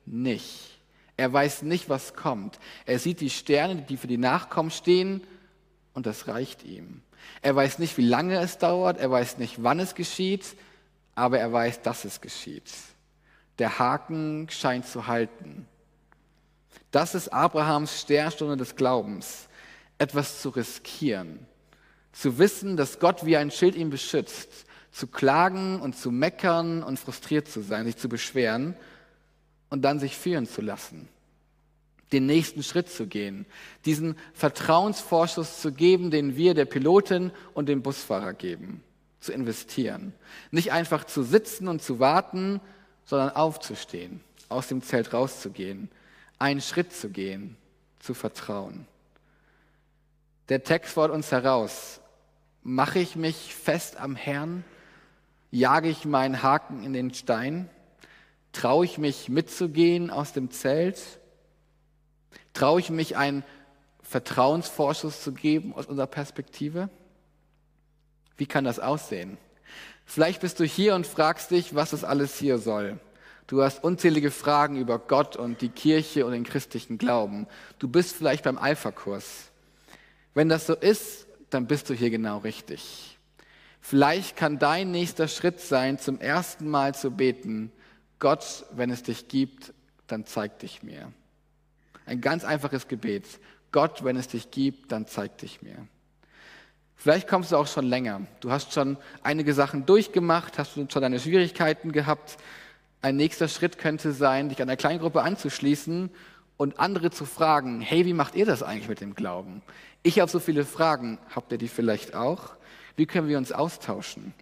nicht. 0.05 0.79
Er 1.17 1.31
weiß 1.31 1.61
nicht, 1.61 1.89
was 1.89 2.13
kommt. 2.13 2.59
Er 2.85 2.99
sieht 2.99 3.21
die 3.21 3.29
Sterne, 3.29 3.83
die 3.83 3.97
für 3.97 4.07
die 4.07 4.17
Nachkommen 4.17 4.71
stehen, 4.71 5.21
und 5.93 6.05
das 6.05 6.27
reicht 6.27 6.63
ihm. 6.63 7.01
Er 7.41 7.55
weiß 7.55 7.79
nicht, 7.79 7.97
wie 7.97 8.05
lange 8.05 8.37
es 8.39 8.57
dauert, 8.57 8.99
er 8.99 9.09
weiß 9.09 9.37
nicht, 9.37 9.63
wann 9.63 9.79
es 9.79 9.95
geschieht, 9.95 10.55
aber 11.15 11.39
er 11.39 11.51
weiß, 11.51 11.81
dass 11.81 12.03
es 12.03 12.19
geschieht. 12.19 12.69
Der 13.59 13.79
Haken 13.79 14.47
scheint 14.49 14.85
zu 14.85 15.07
halten. 15.07 15.65
Das 16.91 17.15
ist 17.15 17.29
Abrahams 17.29 18.01
Sternstunde 18.01 18.57
des 18.57 18.75
Glaubens, 18.75 19.47
etwas 19.97 20.41
zu 20.41 20.49
riskieren, 20.49 21.45
zu 22.11 22.37
wissen, 22.37 22.75
dass 22.75 22.99
Gott 22.99 23.25
wie 23.25 23.37
ein 23.37 23.51
Schild 23.51 23.75
ihn 23.75 23.89
beschützt, 23.89 24.65
zu 24.95 25.07
klagen 25.07 25.81
und 25.81 25.97
zu 25.97 26.09
meckern 26.09 26.81
und 26.81 26.97
frustriert 26.97 27.49
zu 27.49 27.61
sein, 27.61 27.85
sich 27.85 27.97
zu 27.97 28.07
beschweren 28.07 28.77
und 29.69 29.81
dann 29.81 29.99
sich 29.99 30.15
führen 30.15 30.47
zu 30.47 30.61
lassen, 30.61 31.09
den 32.13 32.25
nächsten 32.25 32.63
Schritt 32.63 32.89
zu 32.89 33.05
gehen, 33.05 33.45
diesen 33.83 34.15
Vertrauensvorschuss 34.33 35.59
zu 35.59 35.73
geben, 35.73 36.11
den 36.11 36.37
wir 36.37 36.53
der 36.53 36.63
Pilotin 36.63 37.31
und 37.53 37.67
dem 37.67 37.81
Busfahrer 37.81 38.33
geben, 38.33 38.81
zu 39.19 39.33
investieren. 39.33 40.13
Nicht 40.49 40.71
einfach 40.71 41.03
zu 41.03 41.23
sitzen 41.23 41.67
und 41.67 41.81
zu 41.81 41.99
warten, 41.99 42.61
sondern 43.03 43.31
aufzustehen, 43.31 44.21
aus 44.47 44.69
dem 44.69 44.81
Zelt 44.81 45.11
rauszugehen, 45.11 45.89
einen 46.39 46.61
Schritt 46.61 46.93
zu 46.93 47.09
gehen, 47.09 47.57
zu 47.99 48.13
vertrauen. 48.13 48.87
Der 50.47 50.63
Text 50.63 50.93
fordert 50.93 51.17
uns 51.17 51.33
heraus, 51.33 51.99
mache 52.63 52.99
ich 52.99 53.17
mich 53.17 53.53
fest 53.53 53.99
am 53.99 54.15
Herrn, 54.15 54.63
jage 55.51 55.89
ich 55.89 56.05
meinen 56.05 56.43
Haken 56.43 56.83
in 56.83 56.93
den 56.93 57.13
Stein, 57.13 57.69
traue 58.51 58.85
ich 58.85 58.97
mich 58.97 59.29
mitzugehen 59.29 60.09
aus 60.09 60.33
dem 60.33 60.51
Zelt, 60.51 61.01
traue 62.53 62.79
ich 62.79 62.89
mich 62.89 63.17
einen 63.17 63.43
Vertrauensvorschuss 64.01 65.21
zu 65.21 65.33
geben 65.33 65.73
aus 65.73 65.87
unserer 65.87 66.07
Perspektive? 66.07 66.89
Wie 68.37 68.45
kann 68.45 68.63
das 68.63 68.79
aussehen? 68.79 69.37
Vielleicht 70.05 70.41
bist 70.41 70.59
du 70.59 70.63
hier 70.63 70.95
und 70.95 71.07
fragst 71.07 71.51
dich, 71.51 71.73
was 71.75 71.91
das 71.91 72.03
alles 72.03 72.37
hier 72.37 72.59
soll. 72.59 72.99
Du 73.47 73.61
hast 73.61 73.83
unzählige 73.83 74.31
Fragen 74.31 74.77
über 74.77 74.99
Gott 74.99 75.35
und 75.35 75.61
die 75.61 75.69
Kirche 75.69 76.25
und 76.25 76.31
den 76.31 76.43
christlichen 76.43 76.97
Glauben. 76.97 77.47
Du 77.79 77.87
bist 77.87 78.15
vielleicht 78.15 78.43
beim 78.43 78.57
Alpha-Kurs. 78.57 79.51
Wenn 80.33 80.49
das 80.49 80.67
so 80.67 80.75
ist, 80.75 81.27
dann 81.49 81.67
bist 81.67 81.89
du 81.89 81.93
hier 81.93 82.09
genau 82.09 82.39
richtig. 82.39 83.14
Vielleicht 83.87 84.35
kann 84.35 84.57
dein 84.57 84.91
nächster 84.91 85.27
Schritt 85.27 85.59
sein, 85.59 85.99
zum 85.99 86.19
ersten 86.19 86.67
Mal 86.69 86.95
zu 86.95 87.11
beten, 87.11 87.71
Gott, 88.17 88.65
wenn 88.71 88.89
es 88.89 89.03
dich 89.03 89.27
gibt, 89.27 89.73
dann 90.07 90.25
zeig 90.25 90.59
dich 90.59 90.81
mir. 90.81 91.11
Ein 92.05 92.21
ganz 92.21 92.43
einfaches 92.43 92.87
Gebet. 92.87 93.25
Gott, 93.71 94.03
wenn 94.03 94.15
es 94.15 94.27
dich 94.27 94.49
gibt, 94.49 94.91
dann 94.91 95.05
zeig 95.05 95.37
dich 95.37 95.61
mir. 95.61 95.75
Vielleicht 96.95 97.27
kommst 97.27 97.51
du 97.51 97.57
auch 97.57 97.67
schon 97.67 97.85
länger. 97.85 98.21
Du 98.39 98.51
hast 98.51 98.73
schon 98.73 98.97
einige 99.21 99.53
Sachen 99.53 99.85
durchgemacht, 99.85 100.57
hast 100.57 100.73
schon 100.73 100.87
deine 100.87 101.19
Schwierigkeiten 101.19 101.91
gehabt 101.91 102.37
ein 103.05 103.17
nächster 103.17 103.47
Schritt 103.47 103.77
könnte 103.77 104.13
sein, 104.13 104.49
dich 104.49 104.63
einer 104.63 104.77
Kleingruppe 104.77 105.21
anzuschließen 105.21 106.09
und 106.57 106.79
andere 106.79 107.11
zu 107.11 107.25
fragen, 107.25 107.79
hey, 107.79 108.03
wie 108.03 108.13
macht 108.13 108.33
ihr 108.33 108.47
das 108.47 108.63
eigentlich 108.63 108.89
mit 108.89 108.99
dem 108.99 109.13
Glauben? 109.13 109.61
Ich 110.01 110.19
habe 110.19 110.31
so 110.31 110.39
viele 110.39 110.65
Fragen, 110.65 111.19
habt 111.35 111.51
ihr 111.51 111.59
die 111.59 111.67
vielleicht 111.67 112.15
auch? 112.15 112.55
Wie 112.95 113.05
können 113.05 113.27
wir 113.27 113.37
uns 113.37 113.51
austauschen? 113.51 114.33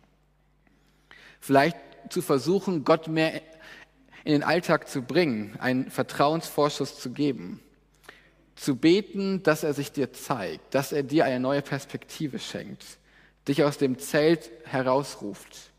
Vielleicht 1.40 1.78
zu 2.10 2.22
versuchen, 2.22 2.84
Gott 2.84 3.08
mehr 3.08 3.42
in 4.24 4.32
den 4.34 4.44
Alltag 4.44 4.88
zu 4.88 5.02
bringen, 5.02 5.58
einen 5.60 5.92
Vertrauensvorschuss 5.92 7.00
zu 7.00 7.12
geben. 7.12 7.60
Zu 8.56 8.76
beten, 8.76 9.44
dass 9.44 9.64
er 9.64 9.74
sich 9.74 9.92
dir 9.92 10.14
zeigt, 10.14 10.76
dass 10.76 10.92
er 10.92 11.04
dir 11.04 11.26
eine 11.26 11.40
neue 11.40 11.62
Perspektive 11.62 12.40
schenkt, 12.40 12.86
dich 13.48 13.64
aus 13.64 13.78
dem 13.78 13.98
Zelt 13.98 14.52
herausruft 14.66 15.74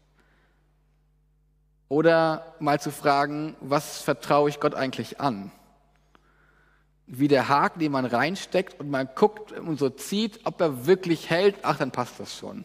oder 1.89 2.55
mal 2.59 2.81
zu 2.81 2.91
fragen, 2.91 3.57
was 3.61 4.03
vertraue 4.03 4.49
ich 4.49 4.59
Gott 4.59 4.75
eigentlich 4.75 5.21
an? 5.21 5.53
Wie 7.07 7.29
der 7.29 7.49
Haken, 7.49 7.81
den 7.81 7.93
man 7.93 8.07
reinsteckt 8.07 8.81
und 8.81 8.91
man 8.91 9.09
guckt 9.15 9.53
und 9.53 9.79
so 9.79 9.91
zieht, 9.91 10.41
ob 10.45 10.61
er 10.61 10.87
wirklich 10.87 11.31
hält, 11.31 11.57
ach, 11.63 11.77
dann 11.77 11.91
passt 11.91 12.19
das 12.19 12.37
schon. 12.37 12.65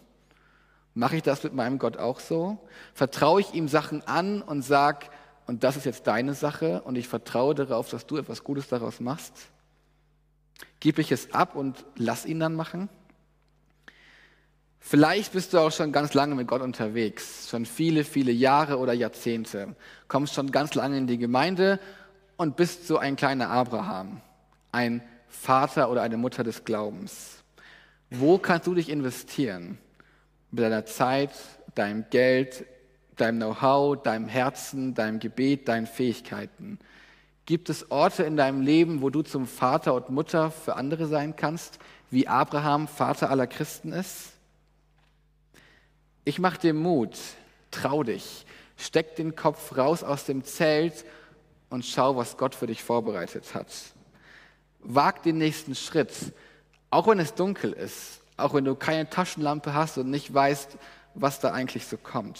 Mache 0.94 1.18
ich 1.18 1.24
das 1.24 1.44
mit 1.44 1.54
meinem 1.54 1.78
Gott 1.78 1.98
auch 1.98 2.20
so? 2.20 2.58
Vertraue 2.94 3.42
ich 3.42 3.54
ihm 3.54 3.68
Sachen 3.68 4.06
an 4.08 4.42
und 4.42 4.62
sag, 4.62 5.10
und 5.46 5.64
das 5.64 5.78
ist 5.78 5.86
jetzt 5.86 6.08
deine 6.08 6.34
Sache 6.34 6.82
und 6.84 6.96
ich 6.96 7.08
vertraue 7.08 7.56
darauf, 7.56 7.90
dass 7.90 8.06
du 8.06 8.18
etwas 8.18 8.44
Gutes 8.44 8.68
daraus 8.68 9.00
machst? 9.00 9.34
Gebe 10.80 11.02
ich 11.02 11.12
es 11.12 11.34
ab 11.34 11.56
und 11.56 11.86
lass 11.96 12.26
ihn 12.26 12.40
dann 12.40 12.54
machen? 12.54 12.90
Vielleicht 14.80 15.34
bist 15.34 15.54
du 15.54 15.60
auch 15.60 15.72
schon 15.72 15.92
ganz 15.92 16.14
lange 16.14 16.36
mit 16.36 16.48
Gott 16.48 16.62
unterwegs, 16.62 17.50
schon 17.50 17.66
viele, 17.66 18.04
viele 18.04 18.32
Jahre 18.32 18.78
oder 18.78 18.94
Jahrzehnte, 18.94 19.76
kommst 20.08 20.34
schon 20.34 20.52
ganz 20.52 20.74
lange 20.74 20.98
in 20.98 21.06
die 21.06 21.18
Gemeinde 21.18 21.80
und 22.38 22.56
bist 22.56 22.88
so 22.88 22.98
ein 22.98 23.16
kleiner 23.16 23.50
Abraham, 23.50 24.22
ein 24.72 25.02
Vater 25.28 25.90
oder 25.90 26.02
eine 26.02 26.18
Mutter 26.18 26.44
des 26.44 26.64
Glaubens. 26.64 27.44
Wo 28.10 28.38
kannst 28.38 28.68
du 28.68 28.74
dich 28.74 28.90
investieren? 28.90 29.78
Mit 30.52 30.64
deiner 30.64 30.86
Zeit, 30.86 31.32
deinem 31.76 32.06
Geld, 32.10 32.66
deinem 33.16 33.38
Know-how, 33.38 34.02
deinem 34.02 34.28
Herzen, 34.28 34.94
deinem 34.94 35.20
Gebet, 35.20 35.68
deinen 35.68 35.86
Fähigkeiten. 35.86 36.80
Gibt 37.46 37.70
es 37.70 37.92
Orte 37.92 38.24
in 38.24 38.38
deinem 38.38 38.62
Leben, 38.62 39.02
wo 39.02 39.10
du 39.10 39.22
zum 39.22 39.48
Vater 39.48 39.94
und 39.94 40.10
Mutter 40.10 40.52
für 40.52 40.76
andere 40.76 41.08
sein 41.08 41.36
kannst, 41.36 41.80
wie 42.12 42.28
Abraham 42.28 42.88
Vater 42.88 43.30
aller 43.30 43.48
Christen 43.48 43.92
ist? 43.92 44.34
Ich 46.26 46.40
mache 46.40 46.60
dir 46.60 46.74
Mut, 46.74 47.18
trau 47.72 48.04
dich, 48.04 48.46
steck 48.78 49.16
den 49.16 49.36
Kopf 49.36 49.78
raus 49.78 50.04
aus 50.04 50.26
dem 50.26 50.44
Zelt 50.44 51.06
und 51.70 51.86
schau, 51.86 52.16
was 52.16 52.38
Gott 52.38 52.56
für 52.56 52.68
dich 52.68 52.84
vorbereitet 52.84 53.54
hat. 53.56 53.68
Wag 54.80 55.24
den 55.24 55.38
nächsten 55.38 55.76
Schritt, 55.76 56.34
auch 56.90 57.08
wenn 57.08 57.20
es 57.20 57.36
dunkel 57.36 57.74
ist, 57.74 58.22
auch 58.38 58.54
wenn 58.54 58.66
du 58.66 58.76
keine 58.76 59.10
Taschenlampe 59.10 59.74
hast 59.74 59.98
und 59.98 60.10
nicht 60.10 60.34
weißt, 60.34 60.78
was 61.14 61.40
da 61.40 61.52
eigentlich 61.52 61.86
so 61.86 61.98
kommt. 61.98 62.40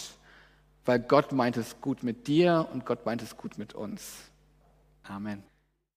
Weil 0.86 1.00
Gott 1.00 1.32
meint 1.32 1.58
es 1.58 1.82
gut 1.82 2.04
mit 2.04 2.28
dir 2.28 2.68
und 2.74 2.86
Gott 2.86 3.06
meint 3.06 3.22
es 3.22 3.38
gut 3.38 3.58
mit 3.58 3.74
uns. 3.74 4.16
Amen. 5.04 5.44